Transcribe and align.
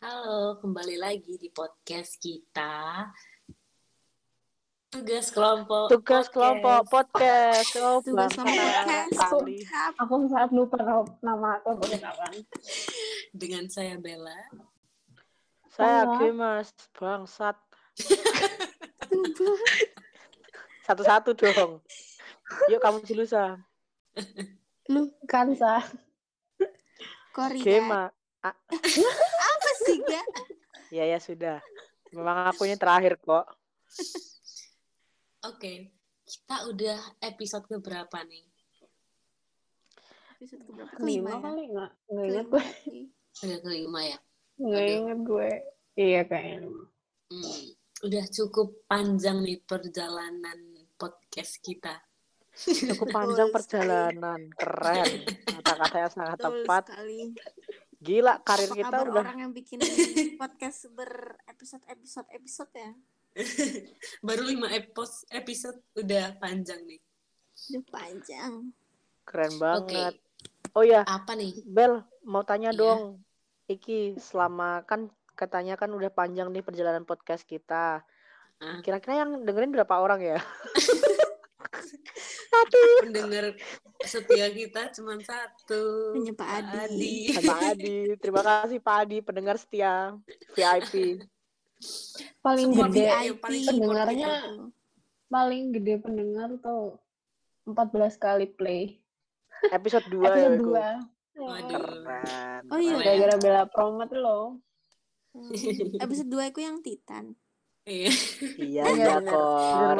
Halo, 0.00 0.56
kembali 0.64 0.96
lagi 0.96 1.36
di 1.36 1.52
podcast 1.52 2.16
kita. 2.16 3.04
Tugas 4.88 5.28
kelompok 5.28 5.92
Tugas 5.92 6.32
kelompok 6.32 6.88
podcast. 6.88 7.76
Oh, 7.76 8.00
Tugas 8.00 8.32
kelompok 8.32 8.64
podcast. 8.80 9.12
Aku 10.00 10.24
saat 10.32 10.56
lupa 10.56 11.04
nama 11.20 11.60
aku 11.60 11.76
kawan. 11.84 12.32
dengan 13.36 13.68
saya 13.68 14.00
Bella. 14.00 14.40
Saya. 15.68 16.16
Gemas 16.16 16.72
bangsat. 16.96 17.60
Satu-satu 20.88 21.36
dong. 21.36 21.84
Yuk 22.72 22.80
kamu 22.80 23.04
dulu 23.04 23.28
sa. 23.28 23.60
Lu 24.88 25.12
Kansa. 25.28 25.84
Korea. 27.36 27.60
Gema. 27.60 28.02
Apa 29.90 29.98
sih, 29.98 29.98
Ga? 30.06 30.22
Ya 30.90 31.04
ya 31.06 31.18
sudah. 31.18 31.58
Memang 32.14 32.46
aku 32.50 32.66
ini 32.66 32.78
terakhir 32.78 33.18
kok. 33.18 33.46
Oke, 35.42 35.90
kita 36.26 36.56
udah 36.70 36.98
episode 37.26 37.66
keberapa 37.66 38.22
nih? 38.22 38.46
Episode 40.38 40.62
keberapa? 40.62 40.94
Kelima 40.94 41.02
Kelima 41.02 41.30
ya? 41.30 41.38
kali 41.42 41.62
nggak? 41.74 41.90
Nggak 42.06 42.26
inget 42.30 42.46
gue. 42.46 42.64
Udah 43.40 43.58
kelima 43.62 44.00
ya? 44.06 44.18
Nggak 44.60 44.86
inget 44.86 45.18
gue. 45.26 45.50
Iya 45.94 46.20
kayaknya. 46.26 46.70
Hmm, 47.30 47.62
udah 48.06 48.24
cukup 48.30 48.68
panjang 48.86 49.38
nih 49.42 49.58
perjalanan 49.66 50.58
podcast 50.94 51.58
kita. 51.62 51.98
Cukup 52.60 53.08
panjang 53.10 53.48
Betul 53.48 53.56
perjalanan. 53.62 54.40
Keren. 54.54 55.10
Kata-kata 55.46 55.96
yang 55.98 56.12
sangat 56.12 56.36
Betul 56.38 56.52
tepat. 56.62 56.82
sekali. 56.90 57.20
Gila 58.00 58.40
karir 58.40 58.72
Apa 58.72 58.76
kita 58.80 58.88
kabar 58.96 59.06
udah 59.12 59.22
orang 59.28 59.38
yang 59.44 59.52
bikin 59.52 59.76
podcast 60.40 60.88
berepisode-episode-episode 60.88 62.72
ya? 62.72 62.90
Baru 64.26 64.42
lima 64.48 64.72
episode 65.28 65.76
udah 65.92 66.32
panjang 66.40 66.80
nih. 66.88 67.00
Udah 67.70 67.84
panjang. 67.92 68.52
keren 69.28 69.54
banget. 69.62 70.16
Oh 70.74 70.82
ya, 70.82 71.04
apa 71.06 71.36
nih? 71.36 71.60
Bel, 71.62 72.02
mau 72.24 72.42
tanya 72.42 72.72
Iya. 72.72 72.80
dong. 72.80 73.00
Iki 73.68 74.16
selama 74.18 74.82
kan 74.88 75.12
katanya 75.36 75.76
kan 75.76 75.92
udah 75.92 76.08
panjang 76.10 76.48
nih 76.50 76.64
perjalanan 76.64 77.04
podcast 77.04 77.44
kita. 77.44 78.02
Ah. 78.58 78.80
Kira-kira 78.80 79.22
yang 79.22 79.44
dengerin 79.44 79.70
berapa 79.76 80.00
orang 80.00 80.24
ya? 80.24 80.40
Pendengar 83.04 83.44
setia 84.04 84.46
kita 84.52 84.92
cuma 84.96 85.16
satu. 85.20 86.14
Hanya 86.16 86.32
Pak 86.34 86.48
Adi. 86.48 87.14
Pak 87.36 87.60
Adi. 87.74 87.96
Terima 88.18 88.42
kasih 88.44 88.78
Pak 88.80 88.96
Adi, 89.06 89.18
pendengar 89.20 89.56
setia 89.56 90.16
VIP. 90.56 91.24
Paling 92.44 92.68
Semua 92.76 92.86
gede, 92.92 93.08
VIP 93.08 93.44
pendengarnya 93.68 94.32
paling 95.30 95.72
gede 95.72 95.94
pendengar 96.02 96.48
tuh 96.60 97.00
14 97.64 98.20
kali 98.20 98.46
play. 98.50 99.00
Episode 99.70 100.06
2 100.08 100.24
ya. 100.24 100.48
Episode. 100.48 100.68
Waduh. 100.68 101.08
2. 101.40 101.70
Keren. 101.70 102.62
Oh 102.68 102.78
iya. 102.80 102.96
Gara-gara 103.00 103.36
bela 103.40 103.62
promote 103.70 104.16
lo. 104.16 104.60
Hmm. 105.32 105.52
Episode 106.04 106.28
2 106.28 106.50
aku 106.52 106.60
yang 106.60 106.82
Titan. 106.84 107.38
Iya. 107.88 108.12
Iya 108.60 108.84
Iya, 108.84 108.84
iya 108.92 109.14
bener. 109.18 109.30
Kor. 109.30 109.96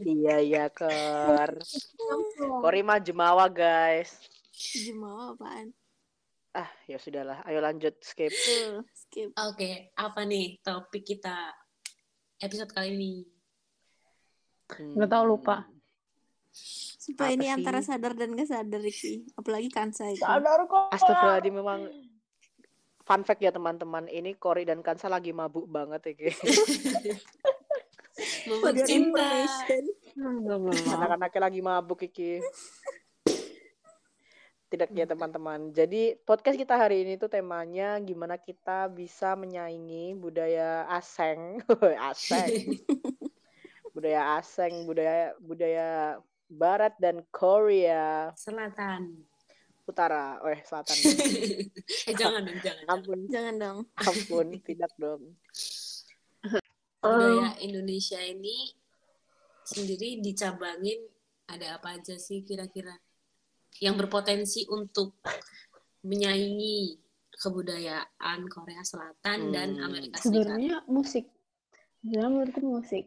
Iya 0.00 0.36
iya 0.40 0.64
Kor. 0.68 1.50
Kori 2.60 2.80
mah 2.80 2.98
jemawa 2.98 3.46
guys. 3.46 4.16
Jemawa 4.56 5.36
apaan? 5.36 5.72
Ah, 6.50 6.66
ya 6.84 6.98
sudahlah. 6.98 7.44
Ayo 7.46 7.62
lanjut 7.62 7.94
skip. 8.02 8.32
Skip. 8.92 9.30
Oke, 9.38 9.94
apa 9.94 10.20
nih 10.26 10.58
topik 10.60 11.06
kita 11.06 11.54
episode 12.38 12.72
kali 12.72 12.98
ini? 12.98 13.12
Nggak 14.70 15.10
tahu, 15.10 15.24
lupa. 15.26 15.66
Supaya 17.00 17.32
Apa 17.32 17.36
ini 17.38 17.46
sih? 17.46 17.54
antara 17.54 17.80
sadar 17.80 18.12
dan 18.18 18.34
gak 18.34 18.50
sadar 18.50 18.82
Iki. 18.82 19.34
Apalagi 19.34 19.68
Kansa 19.70 20.10
itu. 20.10 20.22
Sadar 20.22 20.66
kok. 20.66 20.90
Astagfirullahaladzim 20.90 21.54
memang 21.54 21.80
fun 23.10 23.26
fact 23.26 23.42
ya 23.42 23.50
teman-teman. 23.50 24.06
Ini 24.06 24.38
Kori 24.38 24.62
dan 24.62 24.86
Kansa 24.86 25.10
lagi 25.10 25.34
mabuk 25.34 25.66
banget 25.66 26.14
ya 26.14 26.30
your 28.46 28.74
cinta. 28.86 29.26
anak-anaknya 30.94 31.40
lagi 31.42 31.58
mabuk 31.58 32.06
iki 32.06 32.38
tidak 34.70 34.94
ya 34.94 35.10
teman-teman. 35.10 35.74
Jadi 35.74 36.14
podcast 36.22 36.54
kita 36.54 36.78
hari 36.78 37.02
ini 37.02 37.18
tuh 37.18 37.26
temanya 37.26 37.98
gimana 37.98 38.38
kita 38.38 38.86
bisa 38.86 39.34
menyaingi 39.34 40.14
budaya 40.14 40.86
asing 40.94 41.58
asing 42.14 42.78
budaya 43.94 44.38
asing 44.38 44.86
budaya 44.86 45.34
budaya 45.42 46.22
barat 46.46 46.94
dan 47.02 47.26
Korea. 47.34 48.30
Selatan. 48.38 49.29
Utara 49.90 50.38
oh 50.38 50.54
selatan 50.60 50.96
eh 52.08 52.14
jangan 52.14 52.42
dong, 52.42 52.58
jangan. 52.60 52.84
ampun 52.88 53.18
Jangan 53.26 53.54
dong. 53.56 53.78
ampun 53.96 54.46
tidak 54.66 54.92
dong 54.96 55.22
Budaya 57.00 57.56
Indonesia 57.58 58.20
ini 58.20 58.76
sendiri 59.64 60.20
dicabangin 60.20 61.00
ada 61.46 61.76
apa 61.76 61.96
aja 61.96 62.14
sih 62.14 62.44
kira-kira 62.44 62.92
yang 63.80 63.96
berpotensi 63.96 64.68
untuk 64.68 65.16
menyaingi 66.02 67.00
kebudayaan 67.32 68.44
Korea 68.46 68.82
Selatan 68.82 69.48
dan 69.48 69.68
Hmm. 69.72 69.86
Amerika 69.86 70.20
Serikat. 70.20 70.28
Sebenarnya 70.44 70.76
musik. 70.86 71.24
Sebenarnya 71.96 72.28
menurutku 72.28 72.60
musik. 72.62 73.04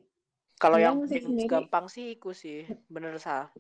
kalau 0.56 0.78
yang 0.80 0.96
musik 0.96 1.20
paling 1.20 1.30
sendiri. 1.38 1.50
gampang 1.52 1.86
sih 1.86 2.06
iku 2.14 2.32
sih 2.32 2.64
bener 2.88 3.20
sah 3.20 3.52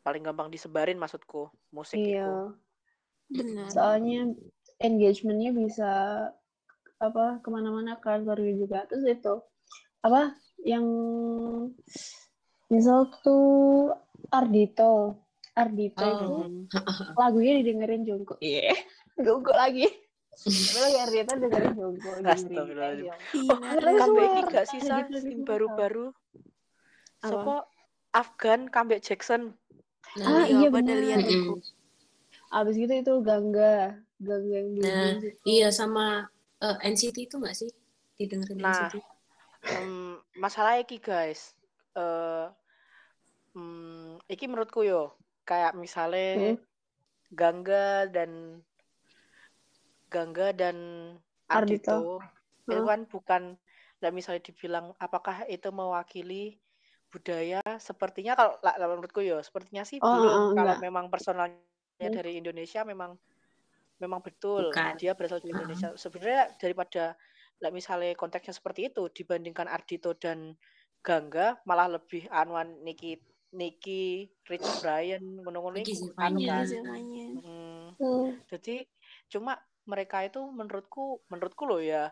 paling 0.00 0.22
gampang 0.24 0.48
disebarin 0.48 0.96
maksudku 0.96 1.48
musik 1.70 2.00
Iya. 2.00 2.54
Benar. 3.30 3.68
Soalnya 3.70 4.32
engagementnya 4.80 5.54
bisa 5.54 5.90
apa 7.00 7.40
ke 7.40 7.48
mana-mana 7.48 7.96
kan 8.02 8.24
keluarga 8.26 8.52
juga. 8.52 8.78
Terus 8.90 9.06
itu 9.06 9.34
apa 10.00 10.34
yang 10.64 10.84
misal 12.68 13.08
tuh 13.22 13.92
Ardito, 14.30 15.16
Ardito 15.56 16.04
itu 16.04 16.26
Oh. 16.26 16.44
lagunya 17.16 17.60
didengerin 17.62 18.04
Jungkook. 18.04 18.38
Iya. 18.42 18.74
Jungkook 19.16 19.56
lagi. 19.56 19.86
Tapi 20.40 20.78
lagi 20.80 20.98
Ardito 21.00 21.32
dengerin 21.38 21.74
Jungkook. 21.76 22.14
dengerin 22.20 22.34
Astagfirullahaladzim. 22.34 23.06
Iya. 23.06 23.14
Keren 23.78 23.94
comeback 23.96 24.46
gak 24.50 24.66
sih 24.68 24.80
baru-baru 25.42 26.06
Apa? 27.20 27.28
Sopo 27.28 27.56
Afgan 28.10 28.72
comeback 28.72 29.04
Jackson 29.04 29.54
Nah, 30.18 30.26
Ah, 30.26 30.44
iya, 30.50 30.54
iya 30.58 30.68
benar. 30.74 30.96
lihat. 30.98 31.22
Abis 32.50 32.74
gitu 32.82 32.92
itu 32.98 33.12
Gangga, 33.22 33.94
Gangga 34.18 34.56
yang 34.58 34.68
di 34.74 34.80
Nah, 34.82 35.10
iya 35.46 35.68
sama 35.70 36.26
eh, 36.58 36.76
NCT 36.82 37.16
itu 37.30 37.34
nggak 37.38 37.56
sih? 37.56 37.70
Didengerin 38.18 38.58
Nah. 38.58 38.90
NCT. 38.90 38.94
Hmm, 39.60 40.16
masalah 40.40 40.80
iki 40.80 40.96
guys 40.98 41.52
eh 41.94 42.46
hmm, 43.54 44.18
iki 44.26 44.44
menurutku 44.48 44.80
yo 44.82 45.14
kayak 45.46 45.76
misalnya 45.76 46.56
Hmm. 46.56 46.58
Gangga 47.30 48.10
dan 48.10 48.30
Gangga 50.10 50.50
dan 50.50 50.76
Ardito, 51.46 52.18
itu 52.66 52.82
Hmm. 52.82 52.86
kan 52.86 53.00
bukan 53.06 53.42
lah 54.00 54.10
misalnya 54.10 54.42
dibilang 54.42 54.96
apakah 54.98 55.44
itu 55.46 55.68
mewakili 55.70 56.58
budaya 57.10 57.60
sepertinya 57.82 58.38
kalau 58.38 58.54
lah, 58.62 58.74
menurutku 58.94 59.20
yo 59.20 59.42
sepertinya 59.42 59.82
sih 59.82 59.98
Oh, 59.98 60.08
belum 60.08 60.30
oh, 60.30 60.54
kalau 60.54 60.74
enggak. 60.74 60.78
memang 60.80 61.04
personalnya 61.10 61.58
Hmm. 62.00 62.14
dari 62.16 62.40
Indonesia 62.40 62.80
memang 62.86 63.18
memang 64.00 64.24
betul 64.24 64.72
Bukan. 64.72 64.96
dia 64.96 65.12
berasal 65.12 65.44
dari. 65.44 65.52
Indonesia 65.52 65.92
sebenarnya 65.98 66.56
daripada 66.56 67.12
lah 67.60 67.68
misalnya 67.68 68.16
konteksnya 68.16 68.56
seperti 68.56 68.88
itu 68.88 69.04
dibandingkan 69.12 69.68
Ardito 69.68 70.16
dan 70.16 70.56
Gangga 71.04 71.60
malah 71.68 71.92
lebih 71.92 72.24
anuan 72.32 72.80
Niki 72.80 73.20
Niki 73.52 74.30
Rich 74.48 74.80
Brian 74.80 75.20
ngono-ngono 75.44 75.82
anu 76.16 76.38
kan. 76.40 77.00
Hmm, 77.44 77.84
jadi 78.48 78.86
cuma 79.28 79.58
mereka 79.84 80.22
itu 80.24 80.40
menurutku 80.48 81.20
menurutku 81.28 81.66
loh 81.68 81.82
ya 81.82 82.08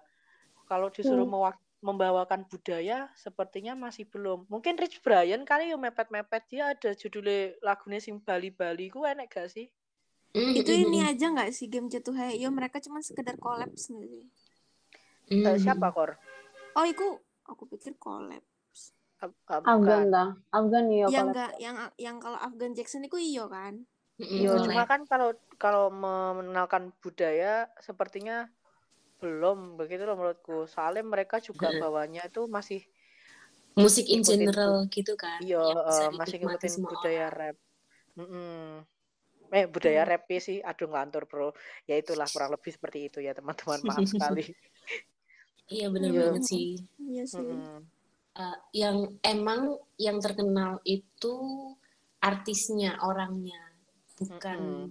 kalau 0.69 0.93
disuruh 0.93 1.25
Hmm. 1.25 1.33
mewak- 1.33 1.68
membawakan 1.79 2.43
budaya 2.51 3.07
sepertinya 3.15 3.79
masih 3.79 4.05
belum 4.11 4.51
mungkin 4.51 4.75
Rich 4.75 4.99
Brian 5.03 5.47
kali 5.47 5.71
yo 5.71 5.79
mepet-mepet 5.79 6.43
dia 6.51 6.75
ada 6.75 6.91
judulnya 6.95 7.55
lagunya 7.63 8.03
sing 8.03 8.19
Bali-Bali 8.19 8.91
ku 8.91 9.07
enek 9.07 9.31
gak 9.31 9.51
sih 9.55 9.71
Mm, 10.37 10.53
Itu 10.61 10.71
mm, 10.77 10.77
ini 10.77 10.99
mm, 11.01 11.09
aja 11.09 11.27
nggak 11.33 11.51
sih 11.57 11.67
game 11.73 11.89
jatuh 11.89 12.13
Heyo 12.13 12.53
mereka 12.53 12.77
cuma 12.85 13.01
sekedar 13.01 13.41
kolaps 13.41 13.89
nggak 13.89 14.07
sih? 14.13 14.25
mm. 15.33 15.45
Eh, 15.47 15.57
siapa 15.57 15.89
kor 15.95 16.21
Oh, 16.77 16.85
itu 16.87 17.03
aku 17.49 17.65
pikir 17.67 17.97
kolaps. 17.99 18.93
Afgan 19.19 20.13
dah. 20.15 20.31
Afgan 20.55 20.87
iya 20.95 21.09
yang 21.11 21.27
enggak 21.33 21.51
yang 21.59 21.77
yang 21.99 22.17
kalau 22.23 22.39
Afgan 22.39 22.77
Jackson 22.77 23.03
itu 23.03 23.19
iyo 23.19 23.51
kan? 23.51 23.83
Mm-mm, 24.19 24.47
Yo, 24.47 24.51
boleh. 24.55 24.67
cuma 24.67 24.83
kan 24.87 25.01
kalau 25.07 25.31
kalau 25.59 25.91
mengenalkan 25.91 26.91
budaya 27.03 27.67
sepertinya 27.83 28.47
belum 29.19 29.75
begitu 29.79 30.07
loh 30.07 30.15
menurutku 30.15 30.67
soalnya 30.71 31.03
mereka 31.03 31.43
juga 31.43 31.75
bawahnya 31.75 32.27
itu 32.27 32.47
masih 32.47 32.83
Musik 33.79 34.11
in 34.11 34.27
general 34.27 34.91
gitu 34.91 35.15
kan. 35.15 35.39
iya 35.39 35.63
eh, 35.63 36.11
masih 36.11 36.43
ngikutin 36.43 36.83
budaya 36.83 37.27
orang. 37.31 37.39
rap 37.39 37.57
Mm-mm. 38.19 38.83
eh 39.55 39.65
budaya 39.71 40.03
Hmm. 40.03 40.11
rap 40.11 40.23
sih 40.43 40.59
aduh 40.61 40.91
ngelantur 40.91 41.25
bro 41.31 41.49
ya 41.87 41.95
itulah 41.95 42.27
kurang 42.27 42.51
lebih 42.55 42.75
seperti 42.75 43.07
itu 43.07 43.19
ya 43.23 43.33
teman-teman 43.39 43.79
maaf 43.87 44.03
sekali 44.13 44.45
Iya 45.69 45.93
bener 45.93 46.11
Iya. 46.11 46.21
banget 46.33 46.43
sih. 46.49 46.81
Iya 46.97 47.25
sih. 47.29 47.45
Mm-mm. 47.45 47.85
Eh, 48.41 48.59
yang 48.73 49.21
emang 49.21 49.77
yang 50.01 50.17
terkenal 50.17 50.81
itu 50.89 51.35
artisnya, 52.25 52.97
orangnya, 53.05 53.61
bukan 54.17 54.89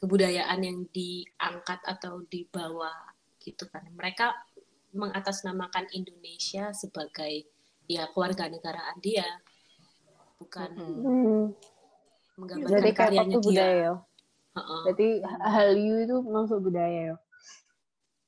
kebudayaan 0.00 0.60
yang 0.64 0.78
diangkat 0.88 1.84
atau 1.84 2.24
dibawa 2.26 2.90
gitu 3.40 3.64
kan. 3.66 3.82
Mereka 3.90 4.36
mengatasnamakan 4.92 5.88
Indonesia 5.90 6.70
sebagai 6.70 7.48
ya 7.88 8.06
keluarga 8.12 8.46
negaraan 8.46 9.00
dia, 9.00 9.26
bukan. 10.38 10.70
Hmm. 10.76 11.46
menggambarkan 12.36 12.72
Berarti 12.72 12.90
K-pop 12.90 13.00
karyanya 13.04 13.36
dia. 13.36 13.44
budaya 13.44 13.74
ya. 13.76 13.94
Heeh. 14.50 14.80
Berarti 14.86 15.08
Hallyu 15.44 15.94
itu 16.00 16.16
masuk 16.24 16.58
budaya 16.64 17.00
ya. 17.12 17.16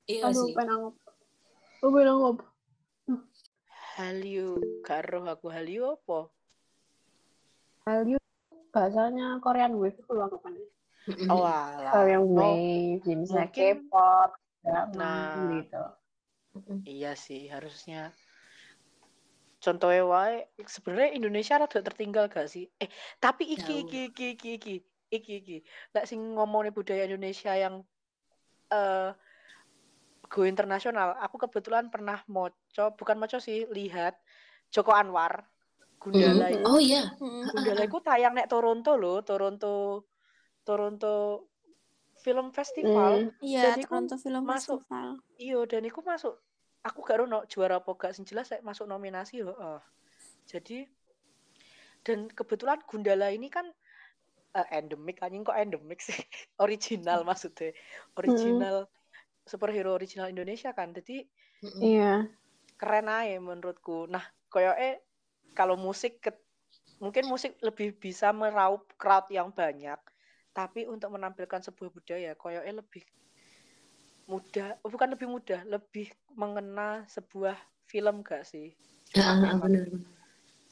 Iya 0.04 0.22
Aduh, 0.28 0.44
sih. 0.44 0.52
pengen 0.52 0.76
ngop. 0.82 0.94
Oh. 1.82 2.36
Hallyu 3.96 4.56
gak 4.80 5.04
roh 5.08 5.24
aku 5.26 5.52
Hallyu 5.52 5.84
apa 5.92 6.32
Hallyu 7.84 8.16
bahasanya 8.70 9.36
Korean 9.40 9.76
Wave 9.76 9.96
itu 9.96 10.12
loh. 10.12 10.32
Mm-mm. 11.02 11.28
oh 11.28 11.42
alah 11.42 11.92
Korean 11.92 12.22
Oh, 12.22 12.36
Wave, 12.36 13.02
jenisnya 13.02 13.44
mungkin- 13.50 13.84
K-pop, 13.84 14.30
Nah. 14.64 15.58
gitu. 15.58 15.84
Iya 16.84 17.16
sih, 17.16 17.48
harusnya. 17.48 18.12
Contohnya 19.62 20.02
wae, 20.02 20.50
sebenarnya 20.66 21.14
Indonesia 21.14 21.54
rada 21.54 21.80
tertinggal 21.80 22.26
gak 22.26 22.50
sih? 22.50 22.66
Eh, 22.82 22.90
tapi 23.22 23.46
iki 23.46 23.86
iki 23.86 24.00
iki 24.10 24.26
iki 24.34 24.50
iki 24.58 24.74
iki 25.14 25.32
iki. 25.38 25.56
Lek 25.94 26.04
sing 26.10 26.18
ngomongin 26.34 26.74
budaya 26.74 27.06
Indonesia 27.06 27.54
yang 27.54 27.86
eh 28.72 29.10
go 30.32 30.48
internasional, 30.48 31.14
aku 31.20 31.36
kebetulan 31.46 31.92
pernah 31.92 32.24
moco, 32.26 32.84
bukan 32.96 33.20
moco 33.20 33.36
sih, 33.36 33.68
lihat 33.68 34.16
Joko 34.72 34.96
Anwar 34.96 35.44
Gundala 36.02 36.50
itu. 36.50 36.64
Oh 36.66 36.80
iya. 36.82 37.14
Mm. 37.20 37.46
Gundala 37.52 37.82
itu 37.86 37.98
tayang 38.02 38.34
nek 38.34 38.50
Toronto 38.50 38.98
loh, 38.98 39.22
Toronto 39.22 40.08
Toronto 40.66 41.14
Film 42.22 42.54
Festival. 42.54 43.12
Hmm. 43.28 43.42
Iya, 43.42 43.74
Dan 43.74 43.82
iku 43.82 43.90
Toronto 43.92 44.16
Film 44.16 44.42
masuk- 44.46 44.80
Festival. 44.80 45.08
Iya, 45.36 45.58
dan 45.66 45.82
iku 45.82 46.00
masuk. 46.00 46.34
Aku 46.82 46.98
gak 47.02 47.18
no 47.22 47.42
juara 47.46 47.78
apa 47.78 47.90
gak 47.94 48.14
sing 48.14 48.22
jelas 48.22 48.46
saya 48.46 48.62
masuk 48.62 48.86
nominasi 48.86 49.42
heeh. 49.42 49.80
Jadi 50.46 50.86
dan 52.02 52.26
kebetulan 52.26 52.82
Gundala 52.82 53.30
ini 53.30 53.46
kan 53.46 53.70
eh, 54.52 54.66
endemik 54.74 55.22
anjing 55.22 55.42
kok 55.42 55.54
endemik 55.54 55.98
sih. 55.98 56.14
original 56.64 57.22
maksudnya. 57.22 57.70
Original 58.14 58.90
superhero 59.42 59.94
original 59.94 60.30
Indonesia 60.30 60.70
kan. 60.70 60.90
Jadi 60.90 61.22
Mm-mm. 61.62 61.78
Iya. 61.82 62.12
keren 62.74 63.06
aja 63.06 63.38
menurutku. 63.38 64.10
Nah, 64.10 64.22
koyoke 64.50 64.98
kalau 65.54 65.78
musik 65.78 66.18
ke- 66.18 66.42
mungkin 66.98 67.26
musik 67.26 67.54
lebih 67.62 67.94
bisa 67.94 68.30
meraup 68.30 68.90
crowd 68.98 69.30
yang 69.30 69.54
banyak, 69.54 69.98
tapi 70.52 70.84
untuk 70.84 71.12
menampilkan 71.16 71.64
sebuah 71.64 71.90
budaya 71.90 72.30
koyoke 72.36 72.68
lebih 72.68 73.04
mudah, 74.28 74.78
oh, 74.84 74.90
bukan 74.92 75.12
lebih 75.12 75.28
mudah, 75.28 75.60
lebih 75.66 76.12
mengena 76.38 77.04
sebuah 77.10 77.56
film 77.90 78.22
gak 78.22 78.46
sih? 78.46 78.72
Bener 79.12 79.58
bener. 79.60 79.86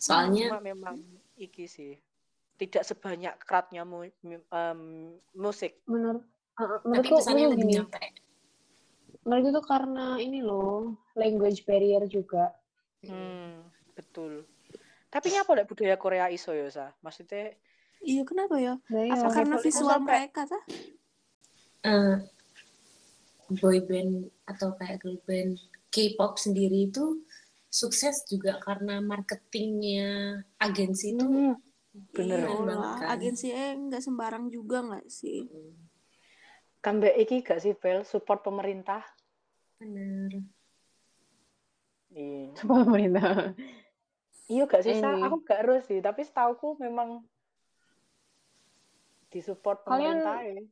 Soalnya 0.00 0.48
Cuma 0.48 0.60
memang 0.64 0.96
iki 1.36 1.68
sih 1.68 2.00
tidak 2.56 2.84
sebanyak 2.84 3.34
crowdnya 3.40 3.84
mu- 3.88 4.16
mu- 4.24 4.48
em, 4.52 4.80
musik. 5.32 5.80
Menurut 5.88 6.24
uh, 6.60 6.80
tapi 6.84 6.88
menurutku 6.88 7.16
pesannya 7.20 7.44
menurut 7.48 7.54
lebih 7.56 7.68
nyampe. 7.72 8.04
menurut 9.20 9.44
itu 9.52 9.60
karena 9.68 10.06
ini 10.16 10.40
loh, 10.40 10.96
language 11.16 11.64
barrier 11.68 12.04
juga. 12.08 12.56
Hmm, 13.04 13.68
betul. 13.92 14.48
Tapi 15.12 15.26
nyapa 15.32 15.50
lek 15.56 15.68
budaya 15.68 15.96
Korea 16.00 16.26
iso 16.32 16.52
ya, 16.56 16.68
Sa? 16.72 16.86
Maksudnya 17.04 17.52
Iya, 18.00 18.22
kenapa 18.24 18.56
ya? 18.56 18.74
Nah, 18.88 19.02
iya, 19.04 19.14
Apa 19.20 19.28
karena 19.36 19.56
visual 19.60 19.92
sampai- 19.92 20.04
mereka 20.08 20.40
tah? 20.48 20.62
eh, 21.80 22.16
boy 23.60 23.78
band 23.88 24.28
atau 24.44 24.76
kayak 24.76 25.00
girl 25.00 25.18
band 25.24 25.56
K-pop 25.90 26.36
sendiri 26.38 26.86
itu 26.88 27.24
sukses 27.70 28.22
juga 28.28 28.58
karena 28.62 29.00
marketingnya 29.02 30.38
agensi 30.60 31.16
itu 31.16 31.24
Hmm, 31.24 31.54
bener. 32.14 32.46
Iya 32.46 32.74
lah, 32.78 32.94
kan. 33.00 33.08
agensi 33.16 33.48
eh 33.50 33.74
nggak 33.74 34.02
sembarang 34.04 34.48
juga 34.52 34.84
nggak 34.86 35.06
sih? 35.08 35.48
Kambek 36.80 37.12
iki 37.20 37.44
gak 37.44 37.60
sih, 37.60 37.76
Bel? 37.76 38.08
Support 38.08 38.40
pemerintah. 38.40 39.04
bener 39.76 40.32
Iya. 42.10 42.52
Coba 42.56 42.84
pemerintah. 42.88 43.52
Iya 44.48 44.64
gak 44.66 44.82
sih, 44.82 44.94
Sa? 44.96 45.12
Ini. 45.12 45.24
Aku 45.28 45.44
gak 45.44 45.60
harus 45.62 45.84
sih, 45.84 46.00
tapi 46.00 46.24
setauku 46.24 46.80
memang 46.80 47.20
disupport 49.30 49.78
Kalian- 49.82 50.20
pemerintah 50.20 50.36
ya. 50.42 50.62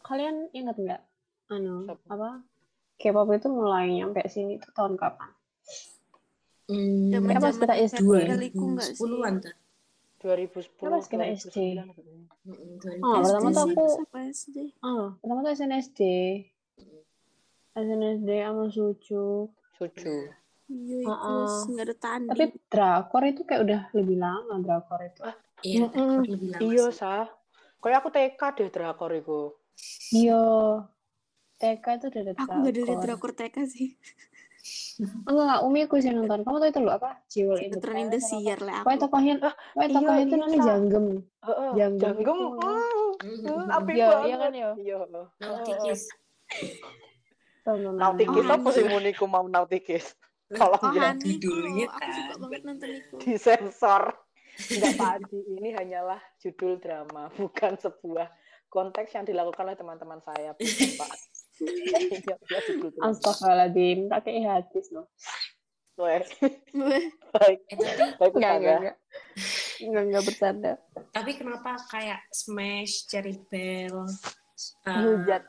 Kalian 0.00 0.36
ingat 0.52 0.76
nggak? 0.76 1.02
Anu, 1.48 1.84
apa? 2.06 2.40
K-pop 2.96 3.28
itu 3.30 3.48
mulai 3.48 3.90
nyampe 3.92 4.22
sini 4.26 4.56
itu 4.56 4.68
tahun 4.72 4.94
kapan? 4.94 5.30
hmm, 6.64 7.10
pas 7.10 7.12
Zaman-zaman 7.12 7.52
kita 7.58 7.74
SD. 7.76 7.98
10-an 8.94 9.34
tuh 9.40 9.54
2010, 10.22 10.78
Kenapa 10.78 11.02
kita 11.02 11.24
2009. 11.50 11.82
Mm-mm, 12.46 13.02
Oh, 13.02 13.18
2010. 13.18 13.26
pertama 13.26 13.50
tuh 13.50 13.64
aku- 13.66 13.98
SD. 14.30 14.56
Oh, 14.80 15.04
pertama 15.18 15.38
tuh 15.42 15.52
SNSD. 15.52 16.00
SNSD 17.72 18.28
sama 18.38 18.64
Suju. 18.68 19.24
Suju. 19.74 20.14
Iya, 20.68 20.96
itu 21.00 21.10
Heeh. 21.10 21.48
nggak 21.68 21.84
ada 21.84 21.96
tanding. 21.98 22.30
Tapi 22.30 22.44
drakor 22.66 23.22
itu 23.24 23.40
kayak 23.42 23.60
udah 23.62 23.80
lebih 23.92 24.16
lama 24.16 24.54
drakor 24.58 25.00
itu. 25.02 25.20
Iya 25.64 25.86
Mm-mm. 25.88 25.94
rekor 25.94 26.22
lebih 26.26 26.48
lama 26.52 26.62
Iya, 26.62 26.84
sih. 26.90 26.96
Sa. 26.98 27.14
Kayak 27.82 27.98
aku 28.02 28.08
TK 28.14 28.40
deh 28.58 28.68
drakor 28.70 29.10
iku. 29.14 29.40
Iya. 30.14 30.42
TK 31.58 31.84
itu 31.98 32.04
udah 32.10 32.20
ada 32.26 32.32
Aku 32.42 32.54
nggak 32.58 32.74
dilihat 32.74 32.98
drakor 33.02 33.30
TK 33.34 33.56
sih. 33.66 33.88
Enggak, 35.26 35.30
enggak, 35.30 35.58
Umi 35.66 35.80
aku 35.86 35.94
sih 36.02 36.10
nonton. 36.14 36.40
Kamu 36.46 36.56
tahu 36.62 36.70
itu 36.70 36.80
loh 36.82 36.92
apa? 36.94 37.10
Jewel 37.30 37.58
in 37.58 37.70
the 37.74 37.78
Sinetron 37.78 37.96
in 37.98 38.08
the 38.10 38.18
apa 38.18 38.26
Seer 38.26 38.58
apa? 38.58 38.66
lah 38.66 38.76
aku. 38.82 38.88
tokohnya, 39.02 39.34
Ah, 39.42 39.54
pokoknya 39.74 39.88
iya, 39.90 39.98
tokohnya 39.98 40.22
itu 40.22 40.34
iya, 40.34 40.42
namanya. 40.42 40.62
Janggem. 40.66 41.06
Heeh. 41.42 41.70
Janggem 41.78 41.98
Janggem. 42.02 42.38
itu. 42.38 42.46
mm, 43.22 43.66
apik 43.70 43.94
Iya, 43.94 44.06
banget. 44.10 44.26
iya 44.26 44.36
kan 44.38 44.52
ya? 44.54 44.70
Iya. 44.78 44.98
Nautikis. 45.42 46.02
Nautikis 47.72 48.46
Oh, 48.46 48.54
apa 48.58 48.68
sih 48.74 48.84
muniku 48.86 49.24
mau 49.30 49.44
nautikis? 49.46 50.06
Kalau 50.52 50.76
Oh, 50.82 50.92
ya 50.92 51.08
Hani 51.08 51.22
itu 51.22 51.48
judulnya 51.48 51.86
loh. 51.88 51.96
Aku 51.96 52.10
suka 52.12 52.32
kan, 52.34 52.38
banget 52.42 52.60
nonton 52.66 52.88
itu. 52.92 53.16
disensor. 53.24 54.02
Enggak 54.70 54.94
Pak 54.98 55.10
Adi, 55.18 55.40
ini 55.58 55.68
hanyalah 55.74 56.20
judul 56.38 56.78
drama, 56.78 57.32
bukan 57.40 57.74
sebuah 57.80 58.28
konteks 58.70 59.12
yang 59.16 59.24
dilakukan 59.26 59.66
oleh 59.66 59.78
teman-teman 59.78 60.20
saya, 60.22 60.54
bukan 60.54 60.90
Pak. 60.96 61.12
Astagfirullahaladzim, 63.02 64.08
tak 64.10 64.20
kayak 64.26 64.44
hadis 64.62 64.86
loh. 64.94 65.06
Weh, 66.00 66.24
Weh, 66.72 67.04
baik, 67.36 67.58
eh, 67.68 68.16
baik 68.16 68.32
Enggak, 68.32 68.54
enggak, 68.56 68.76
enggak. 68.80 68.96
Enggak, 69.84 70.02
enggak 70.08 70.24
bercanda. 70.24 70.72
tapi 71.12 71.30
kenapa 71.36 71.76
kayak 71.92 72.24
Smash 72.32 73.04
Cherry 73.12 73.36
Bell 73.52 74.08
uh, 74.88 74.88
Dihujat. 74.88 75.44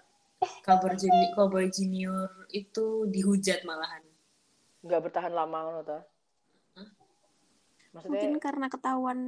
Cowboy 0.68 1.00
Junior, 1.00 1.30
Cowboy 1.40 1.66
Junior 1.72 2.28
itu 2.52 3.08
dihujat 3.08 3.64
malahan 3.64 4.04
Enggak 4.84 5.00
bertahan 5.08 5.32
lama 5.32 5.80
ta? 5.88 6.04
Maksudnya, 7.94 8.10
mungkin 8.10 8.34
karena 8.42 8.68
ketahuan 8.74 9.20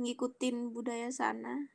ngikutin 0.00 0.72
budaya 0.72 1.12
sana. 1.12 1.68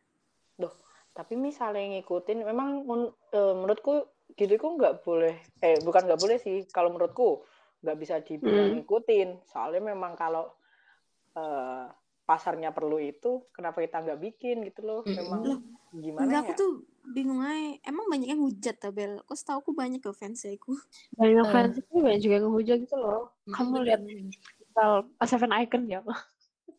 tapi 1.09 1.35
misalnya 1.35 1.99
ngikutin, 1.99 2.47
memang 2.47 2.87
men- 2.87 3.15
eh, 3.35 3.51
menurutku 3.51 4.07
gitu 4.39 4.55
kok 4.55 4.71
nggak 4.79 4.95
boleh, 5.03 5.35
eh 5.59 5.75
bukan 5.83 6.07
nggak 6.07 6.21
boleh 6.21 6.37
sih, 6.39 6.63
kalau 6.71 6.95
menurutku 6.95 7.43
nggak 7.83 7.97
bisa 7.99 8.15
dibilang 8.23 8.71
Hmm. 8.71 8.75
ngikutin, 8.79 9.43
soalnya 9.43 9.91
memang 9.91 10.15
kalau 10.15 10.47
eh, 11.35 11.85
pasarnya 12.23 12.69
perlu 12.71 13.01
itu, 13.01 13.41
kenapa 13.51 13.81
kita 13.81 14.05
nggak 14.05 14.21
bikin 14.21 14.61
gitu 14.69 14.85
loh? 14.85 15.01
Mm-mm. 15.03 15.17
Memang 15.17 15.41
Loh, 15.43 15.59
gimana 15.91 16.23
Enggak, 16.29 16.39
ya? 16.39 16.45
aku 16.45 16.51
tuh 16.55 16.71
bingung 17.09 17.41
aja. 17.41 17.81
Emang 17.89 18.05
banyak 18.05 18.29
yang 18.29 18.41
hujat 18.45 18.75
tabel. 18.77 19.19
Kok 19.25 19.33
setahu 19.33 19.57
aku 19.65 19.71
banyak 19.73 19.97
ke 19.99 20.13
fansnya 20.13 20.53
aku. 20.53 20.77
Banyak 21.17 21.45
Eh. 21.45 21.51
fans 21.51 21.75
itu 21.81 21.89
banyak 21.89 22.21
juga 22.21 22.33
yang 22.37 22.45
ngehujat 22.47 22.77
gitu 22.85 22.95
loh. 23.01 23.33
Kamu 23.49 23.81
lihat 23.81 24.01
Bener-bener. 24.05 24.37
misal 24.61 24.89
oh, 25.09 25.27
Seven 25.27 25.51
Icon 25.57 25.83
ya 25.89 25.99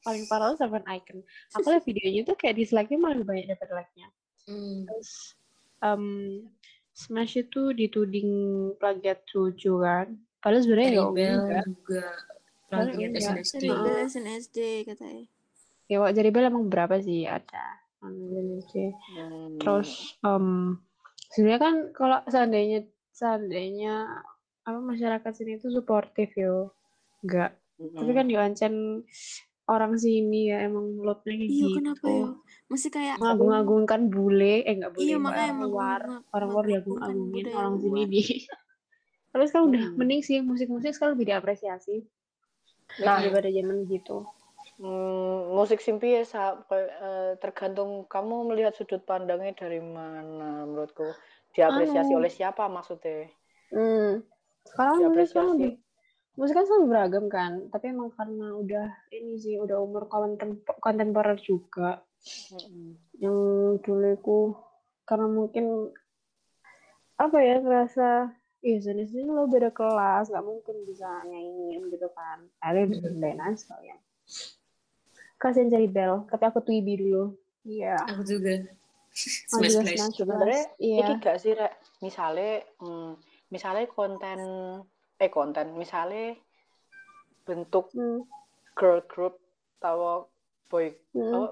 paling 0.01 0.25
parah 0.27 0.53
tuh 0.55 0.65
Seven 0.65 0.85
Icon. 0.89 1.19
Aku 1.57 1.67
lihat 1.69 1.85
videonya 1.85 2.23
tuh 2.25 2.37
kayak 2.37 2.57
dislike-nya 2.57 2.99
malah 2.99 3.17
lebih 3.21 3.29
banyak 3.29 3.47
daripada 3.53 3.73
like-nya. 3.81 4.09
Hmm. 4.49 4.89
Terus 4.89 5.11
em, 5.85 6.05
Smash 6.97 7.41
itu 7.41 7.73
dituding 7.73 8.31
plagiat 8.77 9.25
Jojo 9.29 9.81
kan. 9.81 10.19
Padahal 10.41 10.63
sebenarnya 10.65 10.91
Bell 11.13 11.39
enggak. 11.45 11.65
juga 11.69 12.05
Padahal 12.69 12.87
plagiat 12.93 13.11
enggak. 13.13 13.37
SNSD. 13.45 13.65
Bell 13.69 13.99
SNSD 14.09 14.59
katanya. 14.89 15.25
Ya, 15.91 15.97
Wak 15.99 16.15
emang 16.15 16.71
berapa 16.71 16.97
sih? 17.03 17.27
Ada. 17.27 17.67
Ada. 18.01 18.41
Hmm. 19.17 19.59
Terus 19.61 20.17
em 20.25 20.47
sebenarnya 21.31 21.61
kan 21.61 21.75
kalau 21.95 22.19
seandainya 22.27 22.81
seandainya 23.13 24.25
apa 24.65 24.79
masyarakat 24.81 25.33
sini 25.35 25.61
itu 25.61 25.69
suportif 25.73 26.33
yo. 26.37 26.73
Enggak. 27.25 27.57
Mm-mm. 27.81 27.97
Tapi 27.97 28.11
kan 28.13 28.27
di 28.29 28.37
Oncen 28.37 28.75
orang 29.71 29.95
sini 29.97 30.51
ya 30.51 30.67
emang 30.67 30.99
lotnya 30.99 31.35
kayak 31.39 31.47
Iya 31.47 31.67
gitu. 31.71 31.77
kenapa 31.79 32.07
ya? 32.11 32.27
Masih 32.67 32.91
kayak 32.91 33.15
Mengagung-agungkan 33.23 34.01
bule, 34.11 34.55
eh 34.67 34.75
enggak 34.75 34.93
bule, 34.95 35.03
Iya, 35.07 35.17
makanya 35.23 35.53
orang 35.55 35.61
luar. 35.71 36.01
Orang 36.35 36.49
luar 36.51 36.65
mengagungkan 36.67 36.67
diagung-agungin, 36.69 37.45
orang 37.55 37.75
sini 37.79 38.03
di 38.07 38.23
Tapi 39.33 39.45
sekarang 39.47 39.67
udah 39.71 39.83
Hmm. 39.87 39.95
mending 39.95 40.23
sih 40.27 40.39
musik-musik 40.43 40.91
sekarang 40.91 41.15
lebih 41.15 41.31
diapresiasi 41.31 42.03
Nah, 42.99 43.23
daripada 43.23 43.47
zaman 43.47 43.87
gitu. 43.87 44.27
Hmm, 44.81 45.55
musik 45.55 45.79
simpi 45.79 46.19
ya 46.19 46.25
sa- 46.27 46.59
eh, 46.73 47.37
tergantung 47.39 48.09
kamu 48.11 48.51
melihat 48.51 48.75
sudut 48.75 49.05
pandangnya 49.07 49.55
dari 49.55 49.79
mana 49.79 50.67
menurutku. 50.67 51.15
Diapresiasi 51.55 52.11
Anu. 52.11 52.19
oleh 52.19 52.31
siapa 52.33 52.67
maksudnya? 52.67 53.31
Hmm. 53.71 54.25
Sekarang 54.67 54.95
musik 54.99 55.31
Diapresiasi. 55.31 55.69
Lebih 56.31 56.47
musik 56.47 56.55
kan 56.57 56.67
selalu 56.67 56.87
beragam 56.89 57.25
kan, 57.29 57.53
tapi 57.69 57.93
emang 57.93 58.09
karena 58.15 58.55
udah 58.55 58.89
ini 59.13 59.37
sih 59.37 59.61
udah 59.61 59.77
umur 59.83 60.09
kontem- 60.09 60.65
kontemporer 60.81 61.37
juga. 61.43 62.01
Mm-mm. 62.55 62.97
Yang 63.21 63.37
dulu 63.85 64.07
itu 64.15 64.39
karena 65.05 65.27
mungkin 65.29 65.65
apa 67.21 67.37
ya 67.45 67.61
ngerasa 67.61 68.09
Iya, 68.61 68.93
jenis 68.93 69.17
ini 69.17 69.25
lo 69.25 69.49
beda 69.49 69.73
kelas, 69.73 70.29
nggak 70.29 70.45
mungkin 70.45 70.85
bisa 70.85 71.09
nyanyiin 71.25 71.89
gitu 71.89 72.13
kan. 72.13 72.45
Akhirnya 72.61 73.01
direndahin 73.01 73.41
aja 73.41 73.57
sekalian. 73.57 73.97
Kasian 75.41 75.73
cari 75.73 75.89
bel, 75.89 76.29
tapi 76.29 76.45
aku 76.45 76.61
tuh 76.61 76.77
ibi 76.77 77.01
dulu. 77.01 77.41
Iya. 77.65 77.97
Aku 78.05 78.21
juga. 78.21 78.69
Smash 79.17 79.81
juga 79.81 79.81
Splash. 79.81 79.97
Smash 79.97 80.17
Sebenarnya. 80.21 80.65
Iya. 80.77 80.97
iki 81.09 81.13
gak 81.25 81.39
sih 81.41 81.53
rek 81.57 81.73
misalnya 82.05 82.63
hmm, 82.85 83.11
misalnya 83.49 83.85
konten 83.89 84.39
eh 85.21 85.29
konten 85.29 85.77
misalnya 85.77 86.33
bentuk 87.45 87.93
Hmm. 87.93 88.25
girl 88.73 89.05
group 89.05 89.37
atau 89.81 90.27
boy 90.73 90.89
Hmm. 91.13 91.29
apa, 91.29 91.49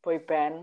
boy 0.00 0.16
band 0.24 0.56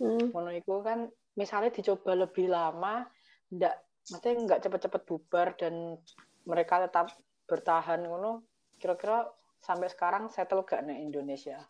Hmm. 0.00 0.32
ngono 0.32 0.50
iku 0.56 0.80
kan 0.80 1.12
misalnya 1.36 1.68
dicoba 1.68 2.16
lebih 2.16 2.48
lama 2.48 3.04
ndak 3.52 3.76
maksudnya 4.08 4.32
nggak 4.48 4.60
cepet-cepet 4.64 5.02
bubar 5.04 5.52
dan 5.60 6.00
mereka 6.48 6.80
tetap 6.88 7.12
bertahan 7.44 8.00
ngono 8.08 8.40
kira-kira 8.80 9.28
sampai 9.60 9.92
sekarang 9.92 10.32
settle 10.32 10.64
gak 10.64 10.80
nih 10.88 11.04
Indonesia 11.04 11.60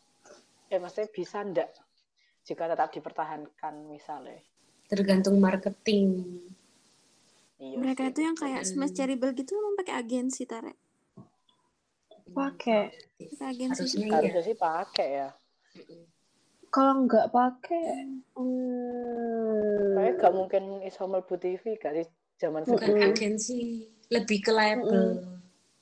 eh 0.71 0.79
maksudnya 0.79 1.11
bisa 1.11 1.43
ndak 1.43 1.75
jika 2.47 2.71
tetap 2.71 2.95
dipertahankan 2.95 3.75
misalnya 3.91 4.39
Tergantung 4.91 5.39
marketing. 5.39 6.27
Iya 7.61 7.77
Mereka 7.77 8.03
sih. 8.03 8.11
itu 8.11 8.21
yang 8.25 8.37
kayak 8.37 8.63
Smash 8.65 8.95
Cherry 8.97 9.15
Bell 9.21 9.37
gitu 9.37 9.53
emang 9.55 9.77
pakai 9.77 9.95
agensi 10.01 10.43
Tare. 10.49 10.73
Pakai. 12.31 12.89
Pakai 13.37 13.47
agensi. 13.53 13.81
Harusnya 13.85 14.07
iya. 14.07 14.15
harusnya 14.17 14.43
sih 14.43 14.57
pakai 14.57 15.09
ya 15.13 15.29
Kalau 16.71 17.03
nggak 17.03 17.35
pakai, 17.35 17.83
hmm, 18.39 19.99
kayak 19.99 20.23
gak 20.23 20.35
mungkin 20.39 20.63
iso 20.87 21.03
mlebu 21.03 21.35
TV 21.35 21.59
sih 21.59 22.07
zaman 22.39 22.63
Bukan 22.63 22.79
sekarang 22.95 23.11
agensi, 23.11 23.59
lebih 24.07 24.39
ke 24.39 24.55
label. 24.55 25.19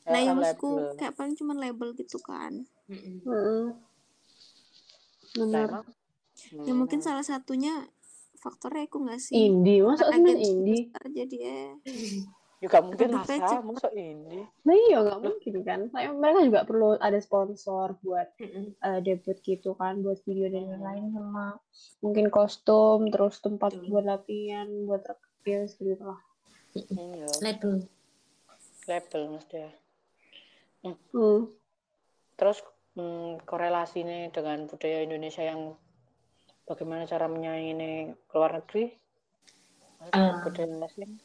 Nah, 0.08 0.16
Ya, 0.16 0.32
yang 0.32 0.40
maksudku 0.40 0.96
kayak 0.96 1.12
paling 1.12 1.36
cuma 1.36 1.52
label 1.52 1.92
gitu 1.92 2.16
kan. 2.24 2.64
Hmm. 2.88 3.20
Nah, 3.28 3.76
benar. 5.36 5.84
Ya 6.64 6.72
mungkin 6.72 7.04
Hmm. 7.04 7.06
salah 7.12 7.20
satunya 7.20 7.84
faktornya 8.38 8.86
aku 8.86 9.04
nggak 9.04 9.20
sih? 9.20 9.34
Indie, 9.34 9.82
masa 9.82 10.08
agensi 10.08 10.50
indie? 10.50 10.82
besar 10.88 11.04
jadi 11.10 11.36
eh 11.44 11.70
juga 12.58 12.82
mungkin 12.82 13.14
Tetep 13.14 13.38
masa 13.38 13.62
masa 13.62 13.88
ini 13.94 14.42
Nah 14.66 14.74
iya 14.74 14.98
nggak 14.98 15.20
mungkin 15.22 15.54
kan. 15.62 15.80
Kayak 15.94 16.12
mereka 16.18 16.40
juga 16.42 16.60
perlu 16.66 16.88
ada 16.98 17.18
sponsor 17.22 17.94
buat 18.02 18.34
eh, 18.42 19.00
debut 19.06 19.38
gitu 19.46 19.78
kan, 19.78 20.02
buat 20.02 20.18
video 20.26 20.50
dan 20.50 20.66
lain-lain 20.66 21.14
sama 21.14 21.54
mungkin 22.02 22.26
kostum, 22.34 23.14
terus 23.14 23.38
tempat 23.38 23.78
buat 23.86 24.02
latihan, 24.02 24.66
buat 24.90 25.06
reels 25.46 25.78
gitu 25.78 26.02
lah. 26.02 26.18
iya 26.74 27.26
Label. 27.42 27.82
label 28.86 29.22
mesti 29.34 29.56
ya 29.66 29.70
Hmm. 30.86 31.50
terus 32.38 32.62
hmm, 32.94 33.42
korelasinya 33.42 34.30
dengan 34.30 34.70
budaya 34.70 35.02
Indonesia 35.02 35.42
yang 35.42 35.74
bagaimana 36.68 37.08
cara 37.08 37.26
menyaingi 37.26 38.12
ke 38.28 38.34
luar 38.36 38.60
negeri? 38.60 38.92
Ah. 40.14 40.38
budaya 40.46 40.86
asing 40.86 41.18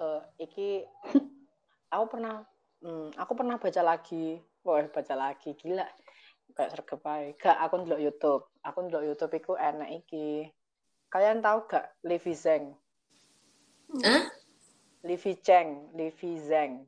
Eh, 0.00 0.22
iki 0.40 0.68
aku 1.92 2.04
pernah 2.08 2.40
hmm, 2.80 3.18
aku 3.18 3.32
pernah 3.36 3.60
baca 3.60 3.82
lagi. 3.84 4.38
Wah 4.64 4.86
baca 4.88 5.14
lagi 5.18 5.52
gila. 5.58 5.84
Kayak 6.56 6.70
sergap 6.72 7.04
ae. 7.10 7.36
gak 7.36 7.58
aku 7.58 7.74
ndelok 7.84 8.00
YouTube. 8.00 8.42
Aku 8.64 8.78
ndelok 8.86 9.04
YouTube 9.04 9.34
iku 9.36 9.52
enak 9.58 9.90
iki. 9.92 10.48
Kalian 11.10 11.42
tahu 11.42 11.66
gak 11.66 11.90
Livi 12.06 12.32
Zeng 12.38 12.70
Hah? 14.06 14.30
Livi 15.02 15.34
Cheng 15.42 15.90
Livi 15.98 16.38
Zeng 16.38 16.86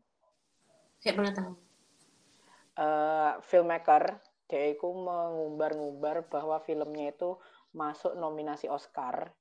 Kayak 1.03 1.15
pernah 1.19 1.33
tahu. 1.35 1.53
eh, 2.79 3.33
filmmaker 3.43 4.23
dia 4.53 4.69
itu 4.69 4.85
mengumbar-ngumbar 4.85 6.29
bahwa 6.29 6.61
filmnya 6.61 7.09
itu 7.09 7.41
masuk 7.73 8.13
nominasi 8.15 8.69
Oscar 8.69 9.33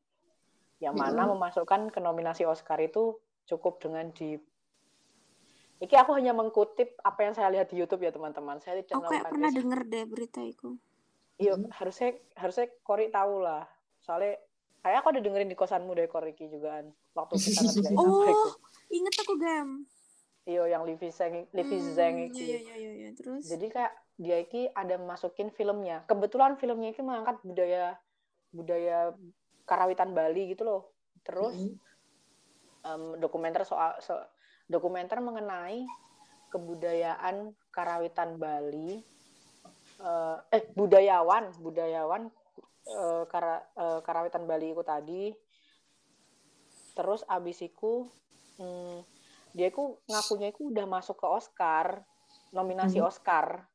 yang 0.79 0.95
mana 0.95 1.27
memasukkan 1.27 1.91
ke 1.91 1.99
nominasi 1.99 2.47
Oscar 2.47 2.79
itu 2.79 3.19
cukup 3.43 3.83
dengan 3.83 4.07
di 4.09 4.39
Iki 5.81 5.97
aku 5.97 6.13
hanya 6.13 6.29
mengkutip 6.31 6.93
apa 7.01 7.25
yang 7.25 7.33
saya 7.33 7.49
lihat 7.49 7.73
di 7.73 7.81
YouTube 7.81 8.05
ya 8.05 8.13
teman-teman. 8.13 8.61
Saya 8.61 8.85
tidak 8.85 9.01
aku 9.01 9.09
kayak 9.09 9.23
pernah 9.25 9.49
riset. 9.49 9.57
denger 9.57 9.79
deh 9.89 10.03
berita 10.05 10.39
itu. 10.45 10.69
Iya, 11.41 11.57
harusnya 11.73 12.09
harusnya 12.37 12.69
Kori 12.85 13.09
tahu 13.09 13.41
lah. 13.41 13.65
Soalnya 13.97 14.37
kayak 14.79 15.01
aku 15.01 15.09
ada 15.09 15.25
dengerin 15.25 15.49
di 15.49 15.57
kosanmu 15.57 15.97
deh 15.97 16.05
Kori 16.05 16.37
iki 16.37 16.53
juga 16.53 16.77
kan. 16.77 16.85
Waktu 17.17 17.33
kita 17.33 17.59
ngerjain 17.65 17.97
apa 17.97 17.97
Oh, 17.97 18.29
itu. 18.29 18.49
inget 18.93 19.15
aku 19.25 19.33
gam. 19.41 19.69
Iya, 20.41 20.63
yang 20.69 20.85
Livi 20.85 21.09
Zeng, 21.09 21.49
Livi 21.49 21.73
Hmm, 21.75 21.89
Zeng 21.97 22.15
Iya 22.15 22.27
iki. 22.29 22.45
iya 22.45 22.59
iya 22.61 22.75
iya, 22.77 22.91
iya. 22.93 23.09
Terus 23.17 23.41
Jadi 23.49 23.65
kayak 23.67 23.93
dia 24.21 24.37
iki 24.37 24.69
ada 24.77 25.01
masukin 25.01 25.49
filmnya. 25.49 26.05
Kebetulan 26.05 26.61
filmnya 26.61 26.93
iki 26.93 27.01
mengangkat 27.01 27.41
budaya 27.41 27.97
budaya 28.53 29.17
karawitan 29.65 30.13
Bali 30.13 30.53
gitu 30.53 30.61
loh. 30.61 30.93
Terus 31.25 31.57
Mm-mm. 31.57 32.85
em, 32.85 33.03
dokumenter 33.17 33.65
soal 33.65 33.97
so- 34.05 34.29
dokumenter 34.69 35.17
mengenai 35.25 35.89
kebudayaan 36.53 37.57
karawitan 37.73 38.37
Bali. 38.37 39.01
Eh, 40.01 40.37
eh 40.53 40.63
budayawan, 40.77 41.57
budayawan 41.57 42.29
eh, 42.85 43.23
kara- 43.25 43.65
eh, 43.73 43.99
karawitan 44.05 44.45
Bali 44.45 44.69
itu 44.69 44.83
tadi. 44.85 45.33
Terus 46.93 47.25
abis 47.25 47.57
itu 47.65 48.05
hmm, 48.61 49.01
dia 49.57 49.73
itu 49.73 49.97
ngakunya 50.05 50.53
itu 50.53 50.69
udah 50.69 50.85
masuk 50.85 51.17
ke 51.17 51.27
Oscar, 51.27 52.05
nominasi 52.53 53.01
Mhm. 53.01 53.07
Oscar. 53.09 53.70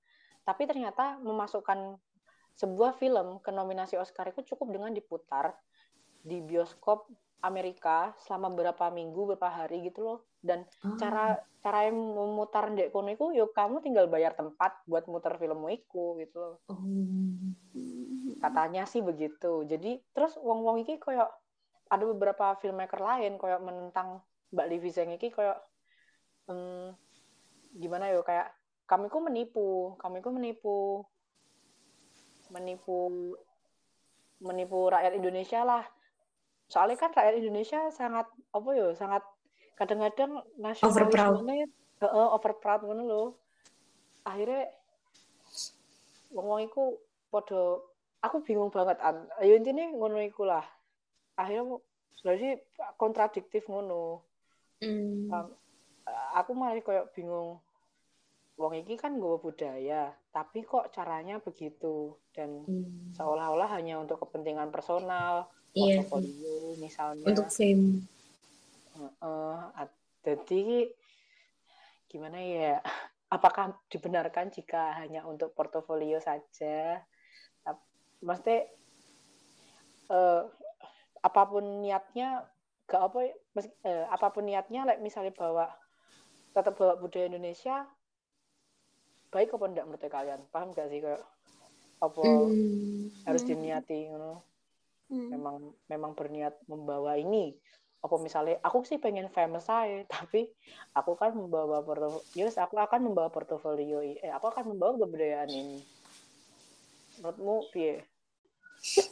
Tapi 0.47 0.63
ternyata 0.71 1.19
memasukkan 1.19 1.99
sebuah 2.55 2.95
film 2.97 3.43
ke 3.43 3.51
nominasi 3.51 3.99
Oscar 3.99 4.31
itu 4.31 4.55
cukup 4.55 4.71
dengan 4.79 4.95
diputar 4.95 5.59
di 6.23 6.39
bioskop 6.41 7.11
Amerika 7.45 8.17
selama 8.25 8.55
beberapa 8.55 8.89
minggu, 8.89 9.37
beberapa 9.37 9.53
hari 9.53 9.85
gitu 9.91 10.01
loh. 10.07 10.19
Dan 10.41 10.65
Oh. 10.87 10.95
cara 10.97 11.37
cara 11.61 11.91
yang 11.91 11.99
memutar 11.99 12.71
kono 12.95 13.11
iku 13.11 13.35
yo 13.35 13.51
kamu 13.51 13.83
tinggal 13.83 14.07
bayar 14.07 14.33
tempat 14.39 14.87
buat 14.87 15.05
muter 15.11 15.35
filmmu 15.37 15.69
iku 15.85 16.17
gitu 16.23 16.37
loh. 16.39 16.57
Oh. 16.71 16.79
Hmm. 16.81 18.39
Katanya 18.41 18.87
sih 18.89 19.03
begitu. 19.03 19.67
Jadi 19.67 20.01
terus 20.15 20.39
wong-wong 20.39 20.87
iki 20.87 20.97
koyo 21.03 21.27
ada 21.87 22.05
beberapa 22.07 22.55
filmmaker 22.63 22.99
lain 22.99 23.37
koyo 23.37 23.59
menentang 23.61 24.23
Mbak 24.55 24.67
Livi 24.71 24.91
Zeng 24.91 25.11
iki 25.15 25.29
koyo 25.35 25.55
em, 26.49 26.95
gimana 27.77 28.11
yo 28.15 28.23
kayak 28.23 28.51
kami 28.87 29.07
ku 29.11 29.19
menipu, 29.19 29.95
kami 29.99 30.23
ku 30.23 30.31
menipu 30.31 30.77
menipu 32.55 33.35
menipu 34.39 34.79
rakyat 34.87 35.19
Indonesia 35.19 35.67
lah. 35.67 35.85
Soalnya 36.71 36.99
kan 36.99 37.11
rakyat 37.15 37.43
Indonesia 37.43 37.91
sangat 37.91 38.27
apa 38.55 38.69
yo, 38.75 38.95
sangat 38.95 39.23
kadang-kadang 39.77 40.43
nasionalismenya 40.57 41.67
heeh 42.03 42.29
overproud 42.33 42.87
ngono 42.87 43.03
lho. 43.07 43.23
Akhirnya 44.27 44.71
wong-wong 46.35 46.67
iku 46.67 46.99
podo 47.31 47.91
aku 48.23 48.43
bingung 48.43 48.71
banget 48.71 48.99
an. 49.03 49.27
Ayo 49.43 49.59
intine 49.59 49.91
ngono 49.91 50.19
iku 50.23 50.47
lah. 50.47 50.65
Akhirnya 51.37 51.79
jadi 52.23 52.59
kontradiktif 52.99 53.67
ngono 53.71 54.27
Hmm. 54.77 55.33
Um, 55.33 55.47
aku 56.37 56.53
malah 56.53 56.77
kayak 56.85 57.09
bingung 57.17 57.57
wong 58.57 58.73
iki 58.81 58.97
kan 58.97 59.21
gue 59.21 59.37
budaya 59.37 60.17
tapi 60.33 60.65
kok 60.65 60.89
caranya 60.93 61.41
begitu 61.41 62.17
dan 62.33 62.65
Hmm. 62.65 63.13
seolah-olah 63.13 63.69
hanya 63.77 64.01
untuk 64.01 64.21
kepentingan 64.25 64.73
personal 64.73 65.49
Iya. 65.77 66.01
portofolio 66.01 66.77
misalnya 66.81 67.29
Untuk 67.29 67.49
fame. 67.53 68.05
Heeh, 68.97 69.57
at- 69.77 70.01
jadi 70.25 70.89
gimana 72.09 72.39
ya 72.41 72.81
apakah 73.37 73.77
dibenarkan 73.93 74.49
jika 74.51 74.97
hanya 74.97 75.23
untuk 75.29 75.53
portofolio 75.53 76.17
saja 76.19 77.03
maksudnya 78.25 78.65
eh, 80.09 80.43
apa 81.21 81.43
pun 81.45 81.85
niatnya 81.85 82.47
gak 82.87 83.03
apa 83.03 83.19
eh, 83.85 84.07
apa 84.09 84.27
pun 84.31 84.47
niatnya 84.47 84.87
like 84.87 85.03
misalnya 85.03 85.35
bawa 85.35 85.69
tetap 86.55 86.79
bawa 86.79 86.97
budaya 86.97 87.29
Indonesia 87.29 87.85
baik 89.37 89.53
apa 89.53 89.67
enggak 89.69 89.85
menurut 89.85 90.09
kalian 90.09 90.41
paham 90.49 90.73
gak 90.73 90.89
sih 90.89 91.05
kayak 91.05 91.21
apa 92.01 92.23
Hmm. 92.25 93.09
harus 93.25 93.43
diniati 93.45 94.09
ngono? 94.09 94.41
Hmm. 95.07 95.31
memang 95.31 95.57
memang 95.87 96.13
berniat 96.19 96.59
membawa 96.67 97.15
ini 97.15 97.55
apa 98.03 98.17
misalnya 98.19 98.59
aku 98.63 98.83
sih 98.83 98.99
pengen 98.99 99.31
famous 99.31 99.71
saya 99.71 100.03
tapi 100.15 100.51
aku 100.99 101.15
kan 101.15 101.31
membawa 101.31 101.79
portofolio 101.85 102.27
yes, 102.35 102.59
aku 102.59 102.75
akan 102.75 103.13
membawa 103.13 103.31
portofolio 103.31 104.03
eh 104.03 104.33
aku 104.35 104.51
akan 104.51 104.75
membawa 104.75 104.99
kebudayaan 104.99 105.51
ini 105.53 105.79
menurutmu 107.23 107.71
piye 107.71 108.03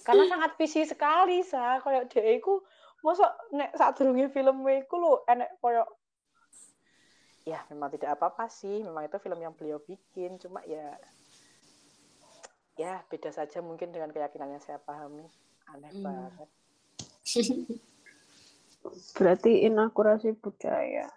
karena 0.03 0.29
sangat 0.29 0.51
visi 0.61 0.83
sekali 0.85 1.41
sa 1.47 1.79
kayak 1.81 2.11
dia 2.13 2.37
iku 2.37 2.61
mosok 3.01 3.31
nek 3.55 3.71
saat 3.79 3.95
film 4.01 4.67
iku 4.67 4.95
lo 4.99 5.13
enek 5.29 5.57
koyo 5.61 5.85
ya 7.45 7.61
memang 7.69 7.93
tidak 7.93 8.17
apa-apa 8.17 8.49
sih 8.49 8.81
memang 8.81 9.05
itu 9.05 9.21
film 9.21 9.37
yang 9.39 9.53
beliau 9.53 9.77
bikin 9.79 10.41
cuma 10.41 10.65
ya 10.65 10.97
ya 12.75 13.05
beda 13.07 13.31
saja 13.31 13.61
mungkin 13.61 13.93
dengan 13.93 14.11
keyakinan 14.11 14.57
yang 14.57 14.63
saya 14.65 14.81
pahami 14.81 15.29
aneh 15.69 15.93
Hmm. 15.93 16.05
banget 16.05 16.49
Berarti 19.17 19.65
inakurasi 19.65 20.37
budaya. 20.37 21.09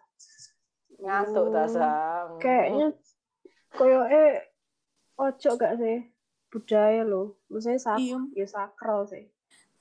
ngantuk 0.97 1.51
tak 1.51 1.67
sa 1.67 1.87
Kayaknya 2.39 2.95
koyo 3.75 4.07
eh 4.07 4.39
ojo 5.19 5.49
gak 5.59 5.75
sih 5.75 6.07
budaya 6.47 7.03
lo. 7.03 7.35
Maksudnya 7.51 7.75
sak 7.77 7.99
Iya. 7.99 8.17
ya 8.33 8.47
sakral 8.47 9.03
sih. 9.05 9.27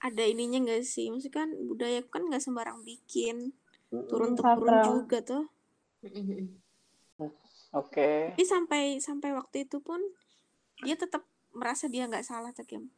Ada 0.02 0.26
ininya 0.26 0.66
nggak 0.66 0.82
sih? 0.82 1.08
Maksudnya 1.08 1.46
kan 1.46 1.48
budaya 1.54 2.02
kan 2.10 2.26
nggak 2.26 2.42
sembarang 2.42 2.82
bikin. 2.82 3.54
Mm-mm, 3.94 4.10
Turun 4.10 4.34
temurun 4.34 4.82
juga 4.82 5.18
tuh. 5.22 5.44
Hmm. 6.12 7.30
oke. 7.72 8.10
Tapi 8.36 8.44
sampai 8.44 8.82
sampai 9.00 9.32
waktu 9.32 9.64
itu 9.64 9.80
pun 9.80 9.98
dia 10.84 10.94
tetap 10.94 11.24
merasa 11.56 11.88
dia 11.88 12.04
nggak 12.04 12.26
salah 12.26 12.52
tuh 12.52 12.68
Kim. 12.68 12.92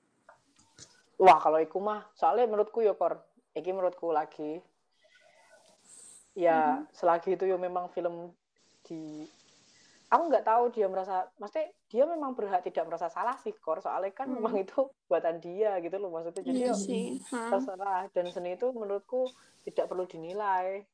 wah 1.19 1.39
kalau 1.43 1.59
iku 1.59 1.83
mah 1.83 2.07
soalnya 2.15 2.47
menurutku 2.47 2.79
ya 2.79 2.95
kor. 2.95 3.19
Iki 3.55 3.71
menurutku 3.75 4.11
lagi. 4.11 4.63
Ya 6.39 6.87
selagi 6.95 7.35
itu 7.35 7.45
ya 7.47 7.59
memang 7.59 7.91
film 7.91 8.31
di 8.87 9.27
aku 10.09 10.23
nggak 10.31 10.47
tahu 10.47 10.71
dia 10.71 10.87
merasa 10.87 11.27
maksudnya 11.37 11.69
dia 11.91 12.07
memang 12.07 12.33
berhak 12.39 12.63
tidak 12.63 12.87
merasa 12.87 13.11
salah 13.11 13.35
sih 13.43 13.51
kor. 13.59 13.83
Soalnya 13.83 14.15
kan 14.15 14.31
Hmm. 14.31 14.39
memang 14.39 14.55
itu 14.63 14.87
buatan 15.11 15.43
dia 15.43 15.75
gitu 15.83 15.99
loh 15.99 16.15
maksudnya. 16.15 16.43
Jadi 16.47 16.59
Iya 16.63 16.75
ya 16.75 17.51
terserah. 17.51 18.03
Dan 18.15 18.31
seni 18.31 18.55
itu 18.55 18.71
menurutku 18.71 19.27
tidak 19.67 19.91
perlu 19.91 20.07
dinilai 20.07 20.87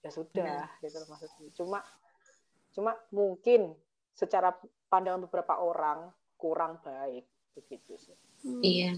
ya 0.00 0.10
sudah 0.10 0.64
gitu 0.80 0.96
loh 0.96 1.08
maksudnya 1.08 1.50
cuma 1.52 1.78
cuma 2.72 2.92
mungkin 3.10 3.74
secara 4.12 4.56
pandangan 4.88 5.26
beberapa 5.28 5.60
orang 5.60 6.08
kurang 6.34 6.80
baik 6.80 7.24
begitu 7.54 7.96
sih 7.96 8.16
Hmm. 8.40 8.64
Iya. 8.64 8.96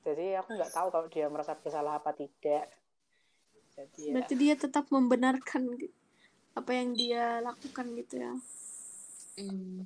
jadi 0.00 0.40
aku 0.40 0.56
nggak 0.56 0.72
tahu 0.72 0.88
kalau 0.88 1.06
dia 1.12 1.28
merasa 1.28 1.52
bersalah 1.60 2.00
apa 2.00 2.16
tidak 2.16 2.72
jadi 3.76 4.00
ya 4.00 4.12
Berarti 4.16 4.34
dia 4.40 4.54
tetap 4.56 4.88
membenarkan 4.88 5.76
apa 6.56 6.70
yang 6.72 6.96
dia 6.96 7.44
lakukan 7.44 7.84
gitu 8.00 8.16
ya. 8.16 8.32
Hmm. 9.36 9.84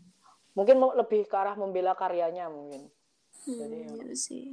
mungkin 0.54 0.78
mau 0.78 0.94
lebih 0.94 1.26
ke 1.26 1.34
arah 1.34 1.58
membela 1.58 1.98
karyanya 1.98 2.46
mungkin 2.46 2.86
Hmm, 3.42 3.58
Jadi 3.58 3.76
ya. 3.80 3.90
iya 3.96 4.14
sih. 4.14 4.46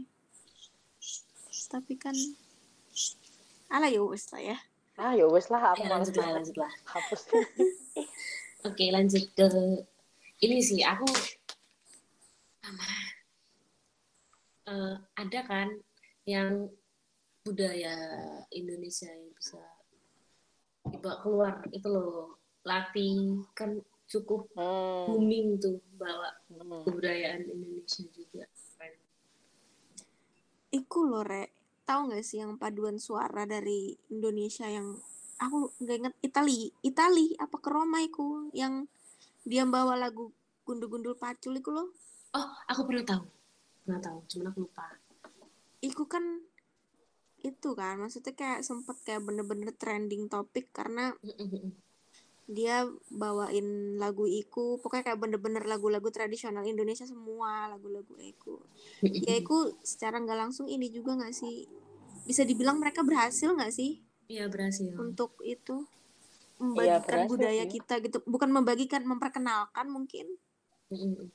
Tapi 1.67 1.93
kan 1.99 2.15
ala 3.67 3.91
ya 3.91 3.99
lah 3.99 4.41
ya. 4.41 4.57
Ah 4.95 5.11
ya 5.11 5.25
wes 5.27 5.51
lah 5.51 5.75
aku 5.75 5.83
Ya, 5.83 5.91
lanjut 5.91 6.15
lah, 6.15 6.29
lanjut 6.39 6.55
lah. 6.55 6.71
hapus 6.87 7.21
Oke, 8.67 8.85
lanjut 8.89 9.23
ke 9.37 9.47
ini 10.41 10.57
sih 10.59 10.81
aku 10.81 11.05
apa? 12.65 12.87
Eh, 14.65 14.95
ada 15.21 15.39
kan 15.45 15.69
yang 16.25 16.65
budaya 17.45 17.93
Indonesia 18.49 19.05
yang 19.05 19.29
bisa 19.37 19.61
dibawa 20.89 21.21
keluar 21.21 21.55
itu 21.69 21.85
loh 21.85 22.41
latih 22.65 23.45
kan 23.53 23.77
cukup 24.09 24.49
hmm. 24.57 25.05
booming 25.05 25.61
tuh 25.61 25.77
bawa 26.01 26.33
hmm. 26.49 26.89
kebudayaan 26.89 27.45
Indonesia 27.45 28.01
juga. 28.09 28.49
Iku 30.73 30.99
loh 31.07 31.23
rek. 31.23 31.54
Tahu 31.85 32.01
nggak 32.09 32.25
sih 32.25 32.41
yang 32.41 32.57
paduan 32.57 32.97
suara 32.97 33.45
dari 33.45 33.93
Indonesia 34.09 34.65
yang 34.65 34.97
aku 35.37 35.69
nggak 35.81 35.97
inget 36.01 36.15
Itali, 36.25 36.73
Itali 36.81 37.37
apa 37.37 37.57
ke 37.61 37.69
Roma 37.69 38.01
iku 38.01 38.49
yang 38.57 38.89
dia 39.45 39.63
bawa 39.69 39.93
lagu 39.93 40.33
gundul-gundul 40.65 41.13
pacul 41.13 41.53
iku 41.53 41.69
loh. 41.69 41.87
oh 42.33 42.47
aku 42.65 42.89
pernah 42.89 43.05
tahu. 43.05 43.23
Pernah 43.85 44.01
tahu 44.01 44.17
cuman 44.25 44.45
aku 44.49 44.59
lupa. 44.65 44.85
Iku 45.85 46.03
kan 46.09 46.25
itu 47.45 47.69
kan 47.77 48.01
maksudnya 48.01 48.33
kayak 48.33 48.65
sempet 48.65 48.97
kayak 49.05 49.21
bener-bener 49.21 49.69
trending 49.77 50.25
topik 50.25 50.73
karena 50.73 51.13
dia 52.45 52.85
bawain 53.09 53.97
lagu 53.97 54.29
iku 54.29 54.77
pokoknya 54.77 55.11
kayak 55.11 55.21
bener-bener 55.21 55.65
lagu-lagu 55.65 56.05
tradisional 56.13 56.61
Indonesia 56.61 57.09
semua 57.09 57.73
lagu-lagu 57.73 58.13
iku. 58.21 58.61
Ya 59.01 59.33
iku 59.41 59.73
secara 59.81 60.21
nggak 60.21 60.37
langsung 60.37 60.69
ini 60.69 60.93
juga 60.93 61.17
nggak 61.17 61.33
sih? 61.33 61.65
Bisa 62.25 62.45
dibilang 62.45 62.77
mereka 62.77 63.01
berhasil 63.01 63.49
nggak 63.49 63.73
sih? 63.73 64.05
Iya 64.29 64.45
berhasil. 64.49 64.93
Untuk 64.93 65.41
itu 65.41 65.89
Iya, 66.55 66.63
membagikan 66.63 67.03
berhasil 67.03 67.35
budaya 67.35 67.63
sih. 67.67 67.71
kita 67.75 67.99
gitu. 67.99 68.17
Bukan 68.23 68.47
membagikan 68.53 69.03
memperkenalkan 69.03 69.91
mungkin. 69.91 70.39
Mm-mm. 70.93 71.27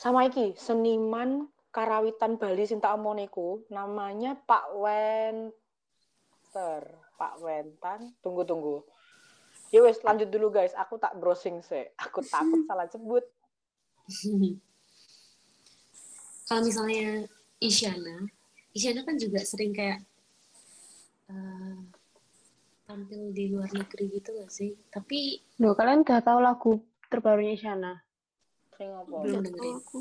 sama 0.00 0.24
iki 0.30 0.54
seniman 0.56 1.50
karawitan 1.74 2.38
Bali 2.40 2.64
sing 2.64 2.80
tak 2.80 2.96
omoniku 2.96 3.60
namanya 3.68 4.32
Pak 4.48 4.72
Wenter 4.78 5.50
Pak 7.20 7.44
Wentan. 7.44 8.16
Tunggu 8.24 8.48
tunggu. 8.48 8.80
Ya 9.68 9.84
wes 9.84 10.00
lanjut 10.00 10.32
dulu 10.32 10.48
guys. 10.48 10.72
Aku 10.72 10.96
tak 10.96 11.20
browsing 11.20 11.60
sih 11.60 11.84
aku 12.00 12.24
takut 12.24 12.64
salah 12.64 12.88
sebut. 12.88 13.28
Kalau 16.48 16.66
misalnya 16.66 17.30
Isyana 17.62 18.26
Isyana 18.74 19.06
kan 19.06 19.14
juga 19.14 19.38
sering 19.46 19.70
kayak 19.70 20.02
eh, 21.30 21.78
tampil 22.90 23.30
di 23.30 23.54
luar 23.54 23.70
negeri 23.70 24.18
gitu 24.18 24.34
gak 24.34 24.50
sih? 24.50 24.74
Tapi 24.90 25.38
Loh, 25.62 25.78
kalian 25.78 26.02
udah 26.02 26.18
tahu 26.18 26.38
lagu 26.42 26.72
terbarunya 27.06 27.54
Isyana? 27.54 28.02
Belum 28.80 29.46
dengerin. 29.46 29.78
aku. 29.78 30.00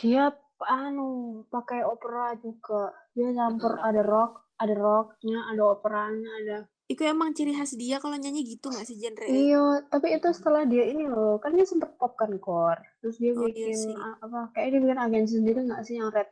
Dia 0.00 0.32
anu 0.64 1.42
pakai 1.52 1.84
opera 1.84 2.32
juga. 2.40 2.96
Dia 3.12 3.34
campur 3.36 3.76
ada 3.82 4.00
rock, 4.00 4.47
ada 4.58 4.74
rocknya, 4.74 5.38
ada 5.50 5.62
operanya, 5.64 6.30
ada 6.42 6.56
itu 6.88 7.04
emang 7.04 7.36
ciri 7.36 7.52
khas 7.52 7.76
dia 7.76 8.00
kalau 8.00 8.16
nyanyi 8.16 8.48
gitu 8.48 8.72
nggak 8.72 8.86
sih 8.88 8.96
genre 8.96 9.28
Iya, 9.28 9.84
tapi 9.92 10.06
itu 10.16 10.28
setelah 10.32 10.64
dia 10.64 10.88
ini 10.88 11.04
loh, 11.04 11.36
kan 11.36 11.52
dia 11.52 11.68
sempet 11.68 11.92
pop 12.00 12.16
kan 12.16 12.32
core, 12.40 12.80
terus 13.04 13.20
dia 13.20 13.36
Oh, 13.36 13.44
iya 13.44 13.68
bikin 13.68 13.76
sih. 13.76 13.92
a- 13.92 14.18
apa? 14.24 14.40
Kayak 14.56 14.68
dia 14.72 14.80
bikin 14.88 15.00
agensi 15.04 15.32
sendiri 15.36 15.60
nggak 15.68 15.82
sih 15.84 15.94
yang 16.00 16.08
red, 16.08 16.28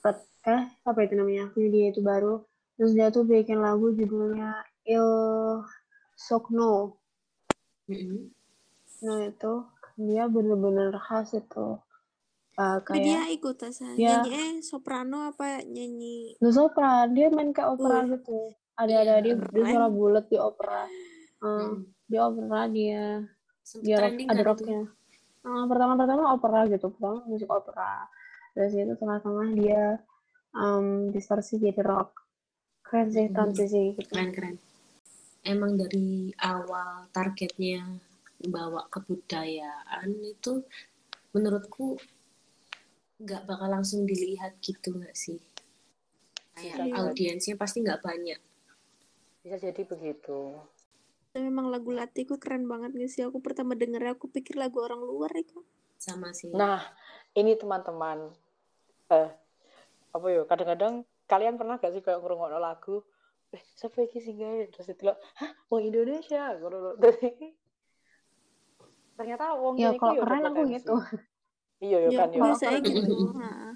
red 0.00 0.18
eh 0.48 0.62
apa 0.88 0.98
itu 1.04 1.14
namanya? 1.20 1.44
Punya 1.52 1.68
dia 1.68 1.86
itu 1.92 2.00
baru, 2.00 2.34
terus 2.80 2.92
dia 2.96 3.12
tuh 3.12 3.28
bikin 3.28 3.60
lagu 3.60 3.92
judulnya 3.92 4.64
Il 4.88 5.04
Sogno. 6.16 6.96
Mm-mm. 7.92 8.32
Nah 9.04 9.20
itu 9.28 9.52
dia 10.00 10.24
bener-bener 10.32 10.96
khas 10.96 11.36
itu, 11.36 11.76
Eh, 12.54 12.78
tapi 12.80 12.98
dia 13.00 13.18
kayak 13.18 13.30
ikut 13.34 13.56
asa 13.60 13.86
Dia- 13.92 14.22
nyanyi 14.22 14.30
eh 14.32 14.52
soprano 14.60 15.18
apa 15.26 15.62
nyanyi 15.64 16.38
The 16.38 16.50
Sopran, 16.50 17.10
dia 17.10 17.26
main 17.28 17.50
kayak 17.50 17.66
opera 17.72 17.96
Wih. 18.00 18.14
gitu. 18.14 18.38
Ada 18.74 18.94
ada 18.96 19.14
dia, 19.18 19.34
dia 19.34 19.38
keren. 19.40 19.66
suara 19.68 19.88
bulat 19.88 20.24
di 20.26 20.36
opera. 20.36 20.82
Eh, 20.86 21.44
Mm. 21.44 21.76
di 22.04 22.16
opera 22.16 22.60
dia 22.68 23.02
Sempet 23.60 23.84
dia 23.84 23.96
rock, 23.98 24.14
ada 24.24 24.42
rocknya 24.44 24.80
Ah, 25.42 25.64
pertama-pertama 25.64 26.32
opera 26.32 26.64
gitu 26.66 26.88
pertama 26.90 27.20
musik 27.24 27.48
opera 27.48 28.08
terus 28.50 28.72
itu 28.72 28.94
tengah-tengah 28.94 29.48
dia 29.52 29.82
um, 30.52 31.10
distorsi 31.10 31.58
jadi 31.58 31.80
rock 31.80 32.16
keren 32.82 33.08
sih 33.08 33.26
Hmm. 33.26 33.34
transisi 33.34 33.92
gitu 33.94 34.08
keren 34.08 34.30
keren 34.30 34.56
emang 35.42 35.76
dari 35.76 36.08
awal 36.38 37.08
targetnya 37.10 38.00
bawa 38.42 38.88
kebudayaan 38.88 40.08
itu 40.22 40.64
menurutku 41.30 42.00
nggak 43.20 43.46
bakal 43.46 43.68
langsung 43.70 44.08
dilihat 44.08 44.58
gitu 44.58 44.94
nggak 44.94 45.14
sih? 45.14 45.38
Kayak 46.54 46.94
audiensnya 46.94 47.58
pasti 47.58 47.82
nggak 47.82 48.02
banyak. 48.02 48.40
Bisa 49.42 49.58
jadi 49.60 49.82
begitu. 49.84 50.56
Tapi 51.34 51.50
memang 51.50 51.66
lagu 51.66 51.90
Latiku 51.90 52.38
keren 52.38 52.70
banget 52.70 52.94
gak 52.94 53.10
sih? 53.10 53.26
Aku 53.26 53.42
pertama 53.42 53.74
denger 53.74 54.14
aku 54.14 54.30
pikir 54.30 54.54
lagu 54.54 54.78
orang 54.78 55.02
luar 55.02 55.34
itu. 55.34 55.66
sama 55.98 56.30
sih. 56.30 56.54
Nah 56.54 56.78
ini 57.34 57.58
teman-teman 57.58 58.30
eh 59.08 59.30
apa 60.14 60.26
ya 60.30 60.46
kadang-kadang 60.46 61.02
kalian 61.26 61.58
pernah 61.58 61.80
gak 61.80 61.90
sih 61.90 62.04
kayak 62.04 62.22
ngerungokno 62.22 62.62
lagu 62.62 63.02
eh 63.50 63.62
siapa 63.74 64.06
iki 64.06 64.22
sing 64.22 64.38
gawe 64.38 64.62
terus 64.70 64.94
itu 64.94 65.10
hah 65.10 65.50
wong 65.72 65.90
Indonesia. 65.90 66.54
Terus 66.54 66.94
ternyata 69.18 69.58
wong 69.58 69.74
ya 69.80 69.90
kalau 69.98 70.14
ya 70.14 70.22
keren 70.22 70.42
aku 70.46 70.62
gitu 70.70 70.94
iya 71.84 71.98
ya 72.04 72.10
Ya, 72.10 72.18
kan 72.24 72.28
aku 72.28 72.36
ya 72.36 72.42
biasanya 72.48 72.78
Kalau- 72.80 72.88
gitu. 72.96 73.14
Nah, 73.44 73.72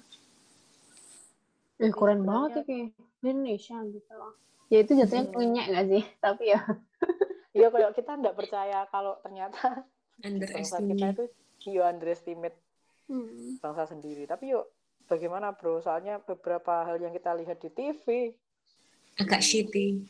eh 1.78 1.92
keren 1.94 2.20
banget 2.24 2.50
ya 2.50 2.62
kayak 2.66 2.86
Indonesia 3.22 3.76
gitu 3.86 4.12
loh. 4.16 4.32
Ya 4.68 4.78
itu 4.84 4.92
jatuhnya 4.96 5.24
Hmm. 5.28 5.34
punya 5.36 5.62
nggak 5.68 5.86
sih? 5.92 6.04
Tapi 6.24 6.44
ya. 6.52 6.60
Iya 7.52 7.66
kayak 7.72 7.92
kita 7.96 8.12
nggak 8.18 8.36
percaya 8.36 8.78
kalau 8.88 9.14
ternyata 9.20 9.58
bangsa 10.24 10.82
kita 10.82 10.88
underestimate 10.88 11.14
itu 11.14 11.24
you 11.68 11.82
underestimate 11.84 12.56
hmm. 13.06 13.60
bangsa 13.60 13.84
sendiri. 13.86 14.24
Tapi 14.24 14.56
yuk 14.56 14.64
bagaimana 15.06 15.52
bro? 15.54 15.78
Soalnya 15.78 16.18
beberapa 16.24 16.84
hal 16.88 16.96
yang 16.98 17.12
kita 17.12 17.36
lihat 17.36 17.60
di 17.60 17.70
TV 17.70 18.32
agak 19.18 19.42
shitty. 19.42 20.06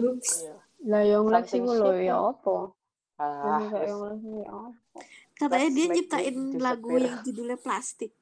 Ups. 0.00 0.44
iya. 0.44 0.56
Lah 0.88 1.02
yang 1.04 1.28
itu 1.28 1.60
loh 1.60 1.92
ya 1.92 2.16
apa? 2.32 2.72
Ah 3.20 3.60
yang 3.84 4.16
itu 4.16 4.28
ya 4.40 4.48
apa 4.48 5.00
Katanya 5.40 5.70
dia 5.70 5.86
nyiptain 5.88 6.36
lagu 6.56 6.92
yang 6.94 7.16
judulnya 7.22 7.56
Plastik. 7.56 8.12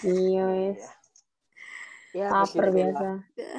iya 0.00 0.42
wes 0.48 0.80
ya 2.10 2.26
caper 2.26 2.68
begitulah. 2.68 2.72
biasa 2.72 3.06
Ya. 3.36 3.56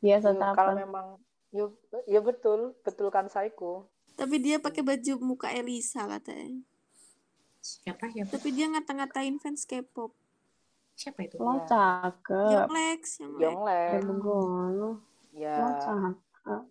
biasa 0.00 0.26
Yuk, 0.32 0.52
kalau 0.52 0.72
memang 0.74 1.06
yuk 1.50 1.70
ya 2.04 2.18
betul 2.18 2.74
betul 2.80 3.08
kan 3.08 3.28
Saiko 3.28 3.86
Tapi 4.12 4.38
dia 4.38 4.56
pakai 4.58 4.80
baju 4.80 5.12
muka 5.20 5.50
Elisa 5.50 6.06
katanya. 6.06 6.62
siapa 7.58 8.06
siapa 8.08 8.30
Tapi 8.32 8.48
dia 8.50 8.66
ngata-ngatain 8.66 9.36
fans 9.36 9.62
K-pop. 9.62 10.10
siapa 10.94 11.22
itu 11.22 11.36
lo 11.36 11.52
Iya. 11.52 11.66
cakep 11.66 12.48
Young 12.48 12.72
Lex, 12.72 13.02
Young 13.18 13.34
Lex. 13.36 13.42
Yonglek 13.42 13.90
ya 15.32 15.52
ya 15.52 15.54
lo 15.58 15.70
cakep 15.76 16.62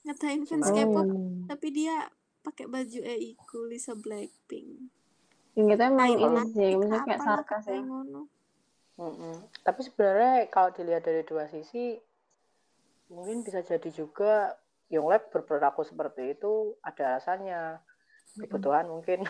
Ngatain 0.00 0.40
fans? 0.42 0.68
K-pop, 0.68 1.04
oh 1.04 1.44
tapi 1.46 1.68
dia 1.70 2.08
pakai 2.40 2.66
baju 2.66 2.98
Eiku 3.02 3.58
Lisa 3.66 3.92
Blackpink. 3.94 4.90
yang 5.52 5.66
kita 5.74 5.90
emang 5.90 6.08
ini 6.14 6.22
sih 6.54 6.70
maksudnya 6.78 7.00
kayak 7.02 7.20
sarkas 7.20 7.64
ya 7.66 7.80
ngono. 7.82 8.22
Mm-mm. 8.94 9.34
tapi 9.62 9.80
sebenarnya 9.82 10.46
kalau 10.50 10.70
dilihat 10.70 11.02
dari 11.02 11.22
dua 11.22 11.46
sisi 11.46 11.98
mungkin 13.08 13.42
bisa 13.42 13.62
jadi 13.62 13.90
juga 13.90 14.54
Yonglek 14.88 15.30
berperilaku 15.30 15.82
seperti 15.82 16.34
itu 16.34 16.74
ada 16.80 17.14
alasannya 17.18 17.78
kebutuhan 18.38 18.86
mungkin 18.86 19.26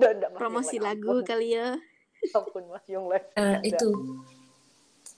dan 0.00 0.18
enggak 0.18 0.30
Mas 0.32 0.38
Promosi 0.40 0.76
Yonglek, 0.76 0.88
lagu 0.88 1.12
ampun. 1.14 1.24
kali 1.24 1.48
ya. 1.52 1.68
ampun 2.36 2.64
Mas 2.68 2.84
Yonglek 2.88 3.24
Eh, 3.36 3.58
itu 3.68 3.88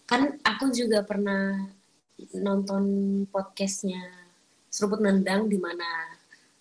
kan 0.05 0.35
aku 0.43 0.71
juga 0.71 1.07
pernah 1.07 1.71
nonton 2.37 2.85
podcastnya 3.31 4.03
seruput 4.67 4.99
nendang 5.01 5.47
di 5.47 5.57
mana 5.57 6.15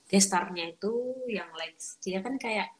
gestarnya 0.09 0.73
itu 0.73 0.93
yang 1.29 1.53
Lex 1.53 2.01
dia 2.01 2.19
kan 2.25 2.35
kayak 2.41 2.73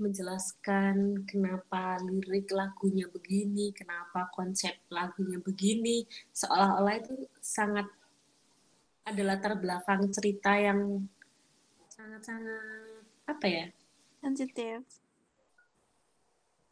menjelaskan 0.00 1.28
kenapa 1.28 2.00
lirik 2.00 2.48
lagunya 2.50 3.04
begini, 3.12 3.68
kenapa 3.76 4.32
konsep 4.32 4.72
lagunya 4.88 5.36
begini, 5.36 6.08
seolah-olah 6.32 6.96
itu 6.96 7.28
sangat 7.44 7.84
ada 9.04 9.22
latar 9.22 9.60
belakang 9.60 10.08
cerita 10.08 10.56
yang 10.56 11.04
sangat-sangat 11.92 13.04
apa 13.28 13.46
ya? 13.46 13.66
Sensitif. 14.24 14.80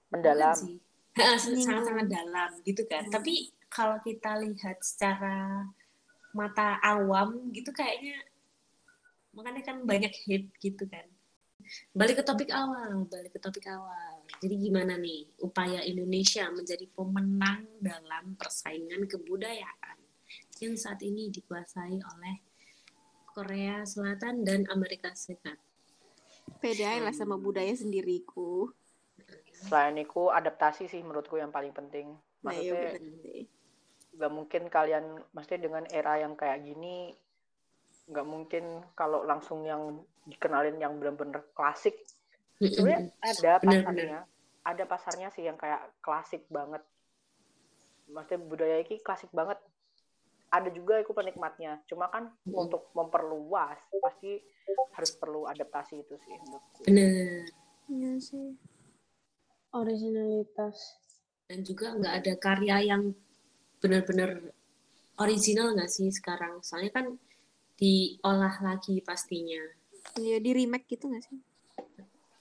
mendalam 0.08 0.56
sangat-sangat 1.44 2.08
dalam 2.08 2.50
gitu 2.64 2.80
kan. 2.88 3.04
Hmm. 3.04 3.12
Tapi 3.12 3.52
kalau 3.68 4.00
kita 4.00 4.40
lihat 4.40 4.80
secara 4.80 5.68
mata 6.32 6.80
awam 6.80 7.52
gitu 7.52 7.68
kayaknya 7.76 8.24
makanya 9.38 9.62
kan 9.62 9.86
banyak 9.86 10.10
hate 10.10 10.50
gitu 10.58 10.82
kan. 10.90 11.06
Balik 11.94 12.22
ke 12.22 12.24
topik 12.26 12.50
awal, 12.50 13.06
balik 13.06 13.38
ke 13.38 13.40
topik 13.40 13.70
awal. 13.70 14.26
Jadi 14.42 14.54
gimana 14.58 14.98
nih 14.98 15.30
upaya 15.38 15.78
Indonesia 15.86 16.50
menjadi 16.50 16.90
pemenang 16.90 17.62
dalam 17.78 18.34
persaingan 18.34 19.06
kebudayaan 19.06 19.98
yang 20.58 20.74
saat 20.74 20.98
ini 21.06 21.30
dikuasai 21.30 22.02
oleh 22.02 22.36
Korea 23.30 23.86
Selatan 23.86 24.42
dan 24.42 24.66
Amerika 24.74 25.14
Serikat. 25.14 25.54
Pede 26.58 26.82
lah 26.98 27.14
sama 27.14 27.38
budaya 27.38 27.70
sendiriku. 27.78 28.74
selain 29.58 29.98
itu 29.98 30.30
adaptasi 30.30 30.86
sih 30.86 31.02
menurutku 31.02 31.34
yang 31.34 31.50
paling 31.50 31.74
penting 31.74 32.14
Nah, 32.42 32.54
iya 32.54 32.74
maksudnya 32.74 32.90
bener 32.94 33.14
sih. 33.22 33.42
nggak 34.18 34.32
mungkin 34.34 34.62
kalian 34.70 35.04
maksudnya 35.34 35.60
dengan 35.62 35.84
era 35.90 36.14
yang 36.18 36.34
kayak 36.38 36.62
gini 36.62 37.14
nggak 38.08 38.26
mungkin 38.26 38.64
kalau 38.96 39.22
langsung 39.28 39.68
yang 39.68 40.00
dikenalin 40.24 40.80
yang 40.80 40.96
benar-benar 40.96 41.44
klasik. 41.52 41.94
Sebenarnya 42.58 43.12
ada 43.22 43.52
Benar, 43.62 43.84
pasarnya. 43.84 44.20
Ada 44.64 44.84
pasarnya 44.84 45.28
sih 45.32 45.44
yang 45.46 45.56
kayak 45.56 45.80
klasik 46.02 46.44
banget. 46.50 46.82
Maksudnya 48.08 48.40
budaya 48.44 48.76
ini 48.80 48.96
klasik 49.00 49.30
banget. 49.30 49.60
Ada 50.48 50.72
juga 50.72 51.00
aku 51.04 51.12
penikmatnya. 51.12 51.84
Cuma 51.84 52.08
kan 52.08 52.32
Mm. 52.48 52.56
untuk 52.68 52.88
memperluas 52.96 53.76
pasti 54.00 54.40
harus 54.96 55.12
perlu 55.16 55.48
adaptasi 55.48 56.04
itu 56.04 56.16
sih 56.24 56.36
Bener. 56.84 57.44
Iya 57.88 58.12
sih. 58.20 58.56
originalitas. 59.68 60.96
Dan 61.44 61.60
juga 61.60 61.92
nggak 61.92 62.14
ada 62.24 62.34
karya 62.40 62.76
yang 62.88 63.12
benar-benar 63.84 64.40
original 65.20 65.76
nggak 65.76 65.92
sih 65.92 66.08
sekarang? 66.08 66.64
Soalnya 66.64 66.92
kan 66.92 67.06
diolah 67.78 68.54
lagi 68.60 68.98
pastinya 69.00 69.62
Iya 70.14 70.36
di 70.38 70.50
remake 70.52 70.90
gitu 70.90 71.08
gak 71.08 71.22
sih? 71.22 71.38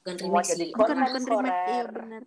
bukan 0.01 0.15
remix 0.17 0.45
jadi 0.49 0.63
sih 0.63 0.69
Bukan 0.71 0.97
bukan 0.97 1.23
remake, 1.23 1.59
iya 1.67 1.83
bener. 1.85 2.23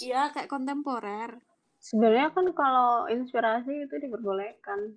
Iya 0.00 0.20
kayak 0.30 0.48
kontemporer. 0.48 1.30
sebenarnya 1.78 2.30
kan 2.30 2.46
kalau 2.50 3.06
inspirasi 3.06 3.84
itu 3.84 3.94
diperbolehkan 3.96 4.96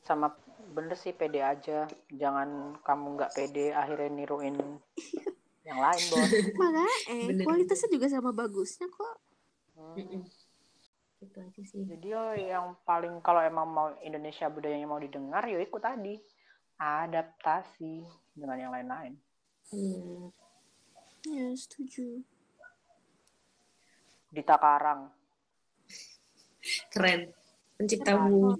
sama 0.00 0.32
bener 0.70 0.94
sih 0.94 1.10
pede 1.10 1.38
aja 1.38 1.84
jangan 2.08 2.48
kamu 2.80 3.06
nggak 3.14 3.32
pede 3.32 3.68
akhirnya 3.70 4.08
niruin 4.08 4.56
yang 5.68 5.78
lain 5.78 6.00
bos 6.08 6.30
Makanya 6.54 6.88
eh 7.08 7.26
Bener. 7.28 7.44
kualitasnya 7.44 7.88
juga 7.88 8.06
sama 8.06 8.30
bagusnya 8.30 8.86
kok. 8.86 9.16
Hmm. 9.74 10.24
Gitu 11.20 11.36
aja 11.36 11.62
sih. 11.62 11.84
Jadi 11.84 12.08
yang 12.48 12.74
paling 12.88 13.20
kalau 13.20 13.44
emang 13.44 13.68
mau 13.68 13.88
Indonesia 14.00 14.48
budayanya 14.48 14.88
mau 14.88 14.96
didengar 14.96 15.44
ya 15.44 15.60
ikut 15.60 15.82
tadi. 15.82 16.16
Adaptasi 16.80 18.00
dengan 18.32 18.56
yang 18.56 18.72
lain-lain. 18.72 19.12
Bener. 19.68 20.32
Ya 21.28 21.52
setuju. 21.52 22.24
Dita 24.32 24.56
Karang. 24.56 25.12
Keren. 26.88 27.28
Pencipta 27.76 28.16
bumi. 28.16 28.56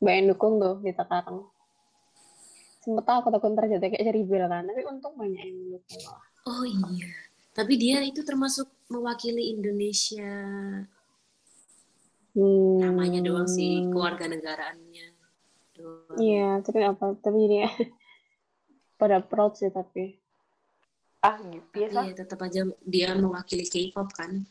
Mbak 0.00 0.14
yang 0.14 0.26
dukung 0.32 0.54
tuh 0.62 0.80
di 0.80 0.96
Takarang 0.96 1.44
sempet 2.80 3.04
aku 3.04 3.28
takut 3.28 3.52
ntar 3.52 3.68
jatuh 3.68 3.92
kayak 3.92 4.04
ceribel 4.08 4.44
kan 4.48 4.64
tapi 4.64 4.82
untung 4.88 5.12
banyak 5.12 5.44
yang 5.44 5.76
dukung. 5.76 6.00
Malah. 6.00 6.24
oh 6.48 6.64
iya 6.64 7.12
tapi 7.56 7.74
dia 7.76 8.02
itu 8.04 8.22
termasuk 8.22 8.68
mewakili 8.90 9.54
Indonesia. 9.54 10.32
Hmm. 12.30 12.78
namanya 12.78 13.26
doang 13.26 13.50
sih 13.50 13.90
keluarga 13.90 14.30
negaraannya 14.30 15.18
iya 16.14 16.62
tapi 16.62 16.78
apa 16.86 17.18
tapi 17.18 17.40
dia 17.50 17.66
pada 19.00 19.24
proud 19.24 19.56
sih 19.56 19.72
tapi. 19.72 20.20
Ah 21.24 21.40
gitu 21.40 21.64
biasa. 21.72 21.98
Iya, 22.04 22.12
tetap 22.16 22.38
aja 22.44 22.68
dia 22.84 23.16
mewakili 23.16 23.64
K-pop 23.64 24.12
kan. 24.12 24.44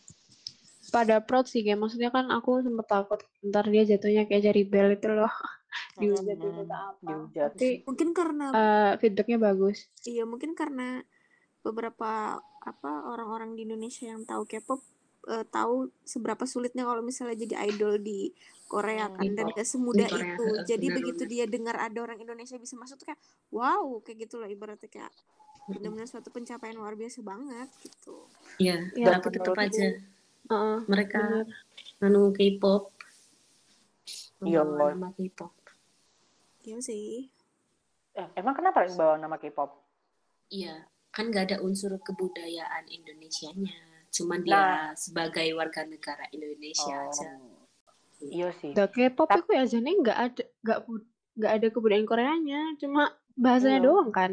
pada 0.89 1.21
proud 1.21 1.45
sih 1.45 1.61
kayak 1.61 1.77
maksudnya 1.77 2.09
kan 2.09 2.33
aku 2.33 2.65
sempet 2.65 2.89
takut 2.89 3.21
ntar 3.45 3.69
dia 3.69 3.85
jatuhnya 3.85 4.25
kayak 4.25 4.49
ceribel 4.49 4.97
itu 4.97 5.05
loh. 5.05 5.29
Dihujat 6.01 6.33
Hmm, 6.33 6.65
itu 6.65 6.73
apa 6.73 7.11
tapi 7.53 7.85
Mungkin 7.85 8.09
karena 8.17 8.45
eh, 8.49 8.91
feedbacknya 8.97 9.37
bagus. 9.37 9.85
Iya 10.01 10.25
mungkin 10.25 10.57
karena 10.57 11.05
beberapa 11.63 12.39
apa 12.59 12.91
orang-orang 13.07 13.55
di 13.55 13.67
Indonesia 13.67 14.07
yang 14.07 14.23
tahu 14.23 14.43
K-pop 14.47 14.79
eh, 15.27 15.45
tahu 15.47 15.91
seberapa 16.07 16.43
sulitnya 16.47 16.87
kalau 16.87 17.03
misalnya 17.03 17.35
jadi 17.35 17.67
idol 17.71 17.99
di 17.99 18.31
Korea 18.69 19.09
kan 19.09 19.25
dan 19.33 19.49
gak 19.49 19.65
semudah 19.65 20.05
Korea, 20.05 20.37
itu. 20.37 20.45
Jadi 20.69 20.87
benar, 20.87 20.97
begitu 21.01 21.23
benar. 21.25 21.33
dia 21.33 21.45
dengar 21.49 21.75
ada 21.81 21.97
orang 22.05 22.19
Indonesia 22.21 22.55
bisa 22.61 22.77
masuk 22.77 23.01
tuh 23.01 23.11
kayak 23.11 23.21
wow 23.49 23.97
kayak 24.05 24.29
gitu 24.29 24.37
loh 24.37 24.45
ibaratnya 24.45 24.85
kayak 24.85 25.11
benar-benar 25.65 26.05
suatu 26.09 26.29
pencapaian 26.29 26.77
luar 26.77 26.93
biasa 26.93 27.21
banget 27.25 27.69
gitu. 27.81 28.25
Iya, 28.61 28.89
Ya, 28.93 29.17
tapi 29.17 29.33
tetap 29.33 29.57
aja 29.57 29.85
Heeh, 30.49 30.79
mereka 30.89 31.45
anu 32.01 32.33
K-pop. 32.33 32.93
Iya, 34.45 34.63
nama 34.65 35.09
K-pop. 35.13 35.53
Iya 36.65 36.77
sih. 36.81 37.29
Eh, 38.17 38.27
emang 38.35 38.57
kenapa 38.57 38.85
bawa 38.97 39.15
nama 39.21 39.37
K-pop? 39.37 39.77
Iya, 40.49 40.89
kan 41.09 41.27
nggak 41.27 41.43
ada 41.49 41.57
unsur 41.59 41.97
kebudayaan 41.97 42.85
Indonesianya. 42.87 43.73
Cuman 44.09 44.41
Nah. 44.41 44.45
dia 44.45 44.63
sebagai 44.95 45.47
warga 45.53 45.85
negara 45.85 46.25
Indonesia 46.29 46.95
aja. 47.05 47.29
Iya 48.19 48.49
sih. 48.51 48.71
The 48.73 48.85
K-pop 48.87 49.27
Tap- 49.27 49.39
itu 49.39 49.51
ya 49.53 49.63
jadi 49.65 49.89
nggak 49.95 50.17
ada 50.17 50.43
nggak 50.61 50.79
nggak 51.39 51.53
ada 51.55 51.67
kebudayaan 51.71 52.07
Koreanya, 52.07 52.61
cuma 52.75 53.07
bahasanya 53.33 53.79
Iya. 53.79 53.85
doang 53.87 54.11
kan. 54.11 54.31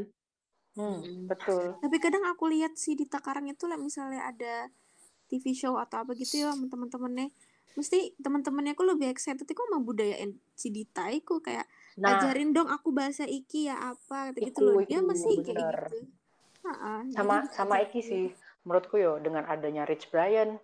Hmm, 0.77 1.01
Mm-mm. 1.01 1.25
betul. 1.25 1.79
Tapi 1.81 1.97
kadang 1.97 2.27
aku 2.27 2.51
lihat 2.51 2.77
sih 2.77 2.93
di 2.93 3.09
Takarang 3.09 3.49
itu 3.49 3.65
lah 3.65 3.81
misalnya 3.81 4.29
ada 4.29 4.69
TV 5.27 5.57
show 5.57 5.81
atau 5.81 6.05
apa 6.05 6.13
gitu 6.13 6.45
ya 6.45 6.53
teman-temannya. 6.53 7.33
Mesti 7.77 8.17
teman-temannya 8.21 8.73
aku 8.73 8.85
lebih 8.85 9.09
excited 9.09 9.45
aku 9.45 9.65
mau 9.73 9.81
budayain 9.81 10.37
si 10.53 10.69
Dita 10.69 11.09
iku 11.13 11.41
kayak 11.41 11.65
Nah, 11.97 12.21
ajarin 12.21 12.53
dong 12.53 12.69
aku 12.69 12.93
bahasa 12.93 13.25
iki 13.25 13.69
ya 13.69 13.97
apa 13.97 14.37
gitu 14.37 14.53
gitu 14.53 14.61
loh. 14.69 14.85
Dia 14.85 15.01
iku, 15.01 15.09
masih 15.09 15.35
kayak 15.41 15.49
bener. 15.49 15.77
gitu. 15.81 15.99
Sama 17.15 17.47
sama 17.53 17.75
Iki 17.83 18.01
gitu. 18.01 18.09
sih 18.09 18.25
menurutku 18.67 18.99
yo 18.99 19.23
dengan 19.23 19.47
adanya 19.47 19.87
Rich 19.87 20.11
Brian, 20.11 20.59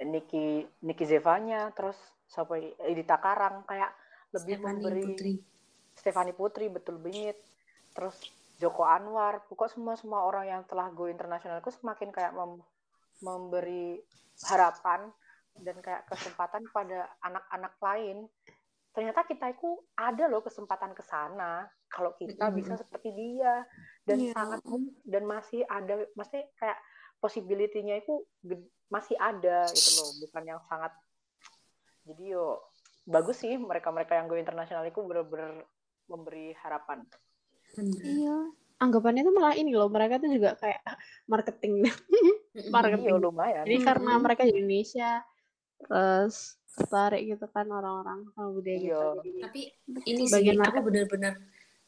Nicky 0.00 0.64
Nicky 0.84 1.04
Zevanya, 1.08 1.72
terus 1.72 1.96
siapa 2.30 2.56
Edita 2.86 3.18
Karang 3.18 3.66
kayak 3.66 3.90
lebih 4.30 4.56
Stephanie 4.58 4.78
memberi 4.78 5.02
Putri. 5.02 5.32
Stefani 5.98 6.32
Putri 6.32 6.66
betul 6.70 6.96
bingit 7.02 7.36
terus 7.90 8.16
Joko 8.60 8.86
Anwar 8.86 9.42
pokok 9.48 9.72
semua 9.72 9.98
semua 9.98 10.22
orang 10.22 10.46
yang 10.46 10.62
telah 10.68 10.92
go 10.94 11.10
internasional 11.10 11.58
itu 11.58 11.72
semakin 11.74 12.14
kayak 12.14 12.36
mem- 12.36 12.62
memberi 13.20 13.98
harapan 14.46 15.10
dan 15.60 15.76
kayak 15.82 16.06
kesempatan 16.08 16.64
pada 16.70 17.10
anak-anak 17.20 17.74
lain 17.82 18.16
ternyata 19.00 19.24
kita 19.24 19.56
itu 19.56 19.80
ada 19.96 20.28
loh 20.28 20.44
kesempatan 20.44 20.92
ke 20.92 21.00
sana 21.00 21.64
kalau 21.88 22.12
kita 22.20 22.52
Mm-mm. 22.52 22.60
bisa 22.60 22.76
seperti 22.76 23.08
dia 23.16 23.64
dan 24.04 24.20
Iya. 24.20 24.36
sangat 24.36 24.60
dan 25.08 25.24
masih 25.24 25.64
ada 25.64 26.04
masih 26.12 26.44
kayak 26.60 26.76
possibility-nya 27.16 28.04
itu 28.04 28.20
masih 28.92 29.16
ada 29.16 29.64
gitu 29.72 30.04
loh 30.04 30.10
bukan 30.20 30.44
yang 30.44 30.60
sangat 30.68 30.92
jadi 32.04 32.36
yo 32.36 32.60
bagus 33.08 33.40
sih 33.40 33.56
mereka-mereka 33.56 34.20
yang 34.20 34.28
go 34.28 34.36
internasional 34.36 34.84
itu 34.84 35.00
bener-bener 35.00 35.64
memberi 36.04 36.52
harapan. 36.60 37.00
Iya. 37.80 38.52
Anggapannya 38.76 39.24
itu 39.24 39.32
malah 39.32 39.54
ini 39.56 39.72
loh, 39.72 39.88
mereka 39.88 40.20
tuh 40.20 40.28
juga 40.28 40.52
kayak 40.60 40.84
marketing. 41.24 41.84
Mm-mm. 42.12 42.36
Marketing. 42.68 43.14
iya 43.16 43.24
lumayan 43.24 43.64
Jadi 43.64 43.78
karena 43.80 44.12
mereka 44.20 44.42
di 44.44 44.52
Indonesia 44.52 45.22
terus 45.80 46.59
tertarik 46.70 47.22
gitu 47.26 47.46
kan 47.50 47.66
orang-orang 47.66 48.24
sama 48.32 48.48
budaya 48.50 48.78
Iya. 48.78 49.00
Jadi 49.20 49.30
Tapi 49.42 49.60
ini 50.06 50.22
sih 50.24 50.32
Bagian 50.32 50.58
aku 50.62 50.78
benar-benar 50.86 51.34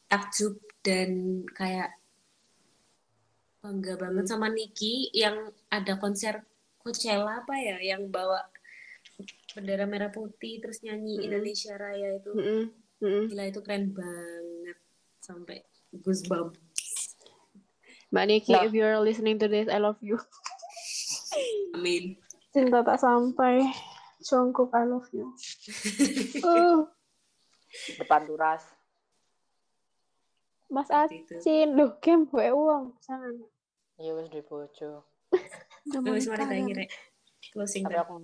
takjub 0.06 0.54
dan 0.82 1.10
kayak 1.54 1.94
bangga 3.62 3.94
banget 3.94 4.26
sama 4.26 4.50
Niki 4.50 5.08
yang 5.14 5.38
ada 5.70 5.94
konser 5.96 6.42
Coachella 6.82 7.46
apa 7.46 7.54
ya 7.54 7.78
yang 7.78 8.10
bawa 8.10 8.42
bendera 9.54 9.86
merah 9.86 10.10
putih 10.10 10.58
terus 10.58 10.82
nyanyi 10.82 11.14
Mm-mm. 11.14 11.26
Indonesia 11.30 11.78
Raya 11.78 12.18
itu 12.18 12.30
Mm-mm, 12.34 12.62
mm-mm. 12.98 13.24
gila 13.30 13.44
itu 13.46 13.60
keren 13.62 13.94
banget 13.94 14.78
sampai 15.22 15.62
goosebumps 15.94 16.58
Mbak 18.10 18.24
Niki, 18.28 18.52
Nah. 18.52 18.66
if 18.66 18.76
you're 18.76 19.00
listening 19.00 19.40
to 19.40 19.48
this, 19.48 19.72
I 19.72 19.80
love 19.80 19.96
you. 20.04 20.20
amin 21.72 22.20
Cinta 22.52 22.84
tak 22.84 23.00
sampai. 23.00 23.64
Jungkook, 24.22 24.70
I 24.72 24.84
love 24.84 25.08
you. 25.10 25.26
Uh, 26.42 26.84
depan 27.96 28.24
turas 28.24 28.62
Mas. 30.66 30.88
Acin, 30.88 31.68
loh, 31.72 31.96
game 31.98 32.24
gue 32.24 32.48
uang. 32.48 32.96
Jangan. 33.00 33.34
iya 33.94 34.12
wes 34.12 34.26
di 34.26 34.40
bojo 34.40 35.04
Udah 35.84 36.00
mau 36.00 36.12
Wes 36.12 36.26
mari 36.26 36.42
kan? 36.42 36.50
tanya 36.50 36.74
rek 36.76 36.90
closing 37.48 37.82
tapi 37.82 37.94
dah. 37.94 38.02
aku 38.02 38.14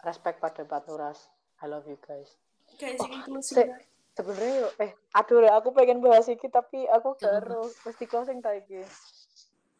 respect 0.00 0.36
pada 0.38 0.60
depan 0.60 0.82
turas 0.82 1.18
I 1.56 1.66
love 1.66 1.84
you 1.84 1.96
guys 1.98 2.34
Guys, 2.74 2.98
ini 2.98 3.18
closing 3.20 3.56
se- 3.56 3.72
sebenarnya 4.10 4.54
yo 4.58 4.68
eh 4.78 4.90
aduh 5.12 5.40
ya 5.40 5.52
aku 5.54 5.70
pengen 5.70 6.00
bahas 6.00 6.26
iki 6.26 6.48
tapi 6.48 6.82
aku 6.84 7.14
baru 7.16 7.62
mesti 7.62 8.04
closing 8.04 8.40
tak 8.40 8.60
iki 8.60 8.80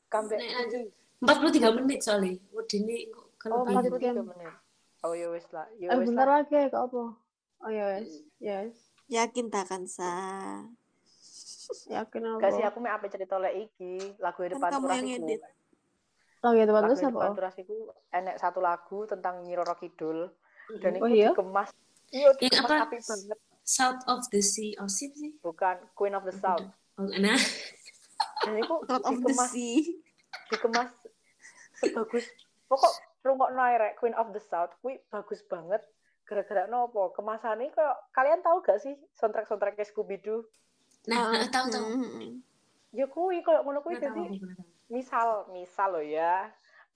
comeback 0.07 0.39
Nek 0.39 0.51
aja. 0.61 0.79
ini 0.79 0.93
43 1.21 1.77
menit 1.77 1.99
soalnya 2.01 2.33
udah 2.51 2.79
ini 2.79 2.97
oh 3.11 3.27
kalau 3.37 3.65
43 3.65 4.23
menit 4.23 4.55
oh 5.03 5.13
ya 5.13 5.27
wes 5.29 5.47
lah 5.51 5.67
ya 5.77 5.89
Eh, 5.91 5.97
wes 5.97 6.07
bentar 6.07 6.27
lah 6.27 6.43
lagi, 6.43 6.69
kak 6.69 6.83
apa? 6.83 7.03
Oh, 7.61 7.69
yes. 7.69 8.09
Yes. 8.39 8.73
Yakin 9.07 9.49
takkan 9.49 9.85
sa. 9.85 10.09
Yakin 11.87 12.23
apa? 12.27 12.51
aku 12.67 12.79
mau 12.79 12.91
apa 12.91 13.07
cerita 13.07 13.37
lek 13.37 13.69
iki 13.69 14.17
lagu 14.17 14.41
Kan 14.41 14.51
depan 14.51 14.69
kamu 14.71 14.83
turas 14.83 14.97
yang 14.99 15.23
edit. 15.23 15.41
Depan 16.41 16.73
lagu 16.75 16.85
terus 16.89 17.01
depan 17.01 17.15
apa? 17.23 17.37
turas 17.37 17.55
iku 17.57 17.77
enek 18.11 18.37
satu 18.37 18.59
lagu 18.59 18.99
tentang 19.05 19.45
Nyi 19.45 19.55
Roro 19.55 19.75
Kidul 19.75 20.19
dan 20.79 20.97
Oh, 20.97 21.07
itu 21.07 21.15
iya? 21.17 21.29
dikemas 21.31 21.69
iya 22.09 22.31
Yang 22.33 22.39
dikemas 22.41 22.71
apa? 22.71 22.87
api 22.87 22.97
banget 22.99 23.39
South 23.61 24.03
of 24.07 24.21
the 24.29 24.41
Sea 24.41 24.73
oh 24.79 24.89
sih 24.89 25.11
bukan 25.39 25.77
Queen 25.93 26.11
of 26.13 26.25
the 26.25 26.33
South 26.33 26.65
oh, 26.97 27.07
nah 27.19 27.39
dan 28.41 28.55
itu 28.57 28.75
Out 28.89 29.05
of 29.05 29.15
the 29.21 29.31
dikemas 29.31 29.51
sea. 29.51 29.79
dikemas 30.49 30.91
sebagus 31.77 32.25
pokok 32.67 32.95
rungokno 33.21 33.61
ae 33.61 33.77
rek 33.77 33.97
Queen 34.01 34.17
of 34.17 34.33
the 34.33 34.43
South 34.43 34.73
kuwi 34.81 35.01
bagus 35.13 35.45
banget. 35.45 35.85
Gara-gara 36.25 36.71
nopo 36.71 37.11
kemasannya 37.11 37.75
kayak 37.75 37.97
kalian 38.15 38.39
tahu 38.39 38.63
gak 38.63 38.79
sih 38.79 38.95
soundtrack 39.19 39.51
soundtracknya 39.51 39.83
Scooby 39.83 40.23
Doo 40.23 40.47
nah 41.09 41.33
Ah, 41.33 41.43
nah, 41.43 41.49
tahu 41.49 41.67
tahu 41.73 41.87
hmm. 41.97 42.45
ya 42.93 43.09
kuwi 43.09 43.41
kayak 43.41 43.65
ngono 43.65 43.81
kuwi 43.81 43.97
jadi 43.97 44.15
aku 44.15 44.37
misal 44.93 45.49
misal 45.55 45.97
lo 45.97 46.03
ya. 46.05 46.51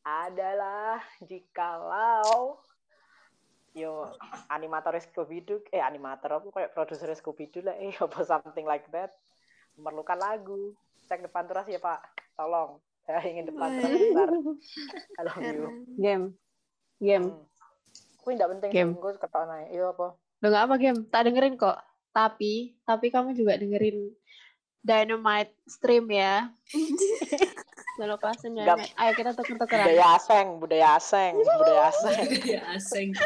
Adalah 0.05 1.01
jikalau 1.25 2.61
yo 3.75 4.13
animator 4.53 4.95
Scooby 5.01 5.41
Doo 5.43 5.65
eh 5.73 5.81
animator 5.81 6.39
apa 6.39 6.49
kayak 6.53 6.73
produser 6.77 7.11
Scooby 7.17 7.49
Doo 7.49 7.65
lah 7.65 7.75
eh 7.81 7.97
apa 7.97 8.23
something 8.23 8.69
like 8.69 8.87
that. 8.93 9.15
Memerlukan 9.75 10.21
lagu. 10.21 10.77
Cek 11.09 11.27
depan 11.27 11.49
turas 11.49 11.67
ya 11.67 11.81
pak. 11.81 12.05
Tolong 12.37 12.79
saya 13.05 13.21
ingin 13.29 13.53
depan 13.53 13.69
turas 13.81 14.01
besar 14.01 14.29
I 14.33 15.21
love 15.29 15.41
you. 15.45 15.69
Game. 16.01 16.25
Game. 17.01 17.27
Hmm. 17.31 17.45
Kuwi 18.25 18.33
ndak 18.41 18.51
penting 18.57 18.71
Game. 18.73 18.93
engko 18.97 19.13
ketok 19.21 19.45
naik. 19.45 19.69
Iya 19.77 19.93
apa? 19.93 20.07
Lo 20.17 20.47
nggak 20.49 20.65
apa 20.65 20.75
game? 20.81 21.01
Tak 21.13 21.23
dengerin 21.29 21.55
kok. 21.61 21.79
Tapi, 22.15 22.79
tapi 22.87 23.07
kamu 23.11 23.37
juga 23.37 23.59
dengerin 23.59 24.15
Dynamite 24.85 25.53
stream 25.65 26.13
ya. 26.13 26.53
Lalu 28.01 28.15
klasen 28.21 28.53
Gap. 28.53 28.77
Dynamite. 28.77 28.93
Ayo 29.01 29.13
kita 29.17 29.31
tuker-tukeran. 29.33 29.87
Budaya 29.89 30.07
aseng, 30.21 30.47
budaya 30.61 30.89
aseng, 31.01 31.33
budaya 31.41 31.83
aseng. 31.89 32.29
ya 32.57 32.63
asing 32.77 33.09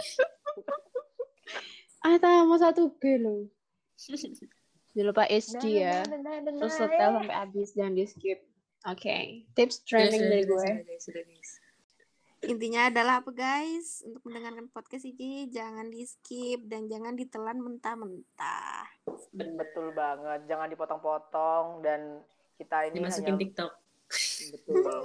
Ah, 2.06 2.14
tak 2.14 2.46
mau 2.46 2.54
satu 2.54 2.94
G 3.02 3.18
lo. 3.18 3.50
Jangan 3.98 5.06
lupa 5.10 5.26
HD 5.26 5.82
ya. 5.82 6.06
Terus 6.06 6.78
setel 6.78 7.10
sampai 7.10 7.34
habis, 7.34 7.74
jangan 7.74 7.98
di 7.98 8.06
skip. 8.06 8.38
Oke, 8.86 9.42
tips 9.58 9.82
trending 9.82 10.22
dari 10.22 10.44
gue. 10.46 10.68
Intinya 12.46 12.86
adalah 12.86 13.18
apa 13.18 13.34
guys? 13.34 14.06
Untuk 14.06 14.22
mendengarkan 14.30 14.70
podcast 14.70 15.02
ini 15.02 15.50
jangan 15.50 15.90
di 15.90 16.06
skip 16.06 16.62
dan 16.70 16.86
jangan 16.86 17.18
ditelan 17.18 17.58
mentah-mentah. 17.58 18.86
Betul 19.34 19.90
banget, 19.96 20.46
jangan 20.46 20.70
dipotong-potong 20.70 21.82
dan 21.82 22.22
kita 22.54 22.86
ini 22.86 23.02
dimasukin 23.02 23.34
hanya 23.34 23.42
TikTok 23.42 23.72
betul. 24.52 25.04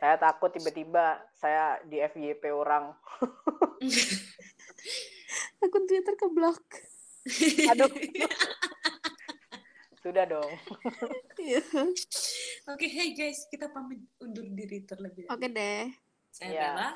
Saya 0.00 0.16
takut 0.16 0.48
tiba-tiba 0.52 1.20
saya 1.36 1.76
di 1.84 2.00
FYP 2.00 2.52
orang. 2.52 2.96
Akun 5.64 5.84
Twitter 5.84 6.16
keblok. 6.16 6.64
Aduh. 7.68 7.92
Sudah 10.00 10.24
dong. 10.24 10.52
Iya. 11.36 11.60
oke 12.66 12.86
hey 12.86 13.12
guys 13.12 13.48
kita 13.48 13.68
pamit 13.68 14.00
undur 14.16 14.44
diri 14.46 14.84
terlebih 14.84 15.24
dahulu 15.24 15.36
Oke 15.36 15.48
deh. 15.48 15.88
saya 16.30 16.48
Iya. 16.50 16.68
Bella 16.70 16.88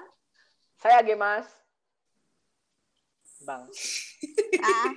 Saya 0.75 0.99
Gemas. 1.01 1.49
Bang. 3.40 3.64
Ah, 4.64 4.97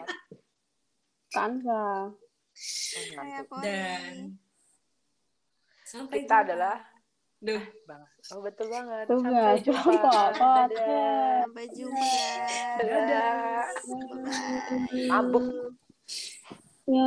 Tanpa. 1.27 2.09
Oh, 2.09 3.59
dan 3.59 4.39
sampai 5.83 6.23
Kita 6.23 6.39
jumpa. 6.39 6.45
adalah 6.47 6.77
Duh, 7.37 7.61
Bang. 7.85 8.01
Oh, 8.33 8.41
betul 8.41 8.65
banget. 8.65 9.05
Tuh 9.05 9.19
Sampai 9.21 9.59
jumpa. 9.61 10.11
Dadah. 10.33 11.45
Sampai 11.45 11.65
jumpa. 11.69 12.09
Dadah. 12.79 13.61
Bye-bye. 13.85 15.05
Mabuk. 15.05 15.45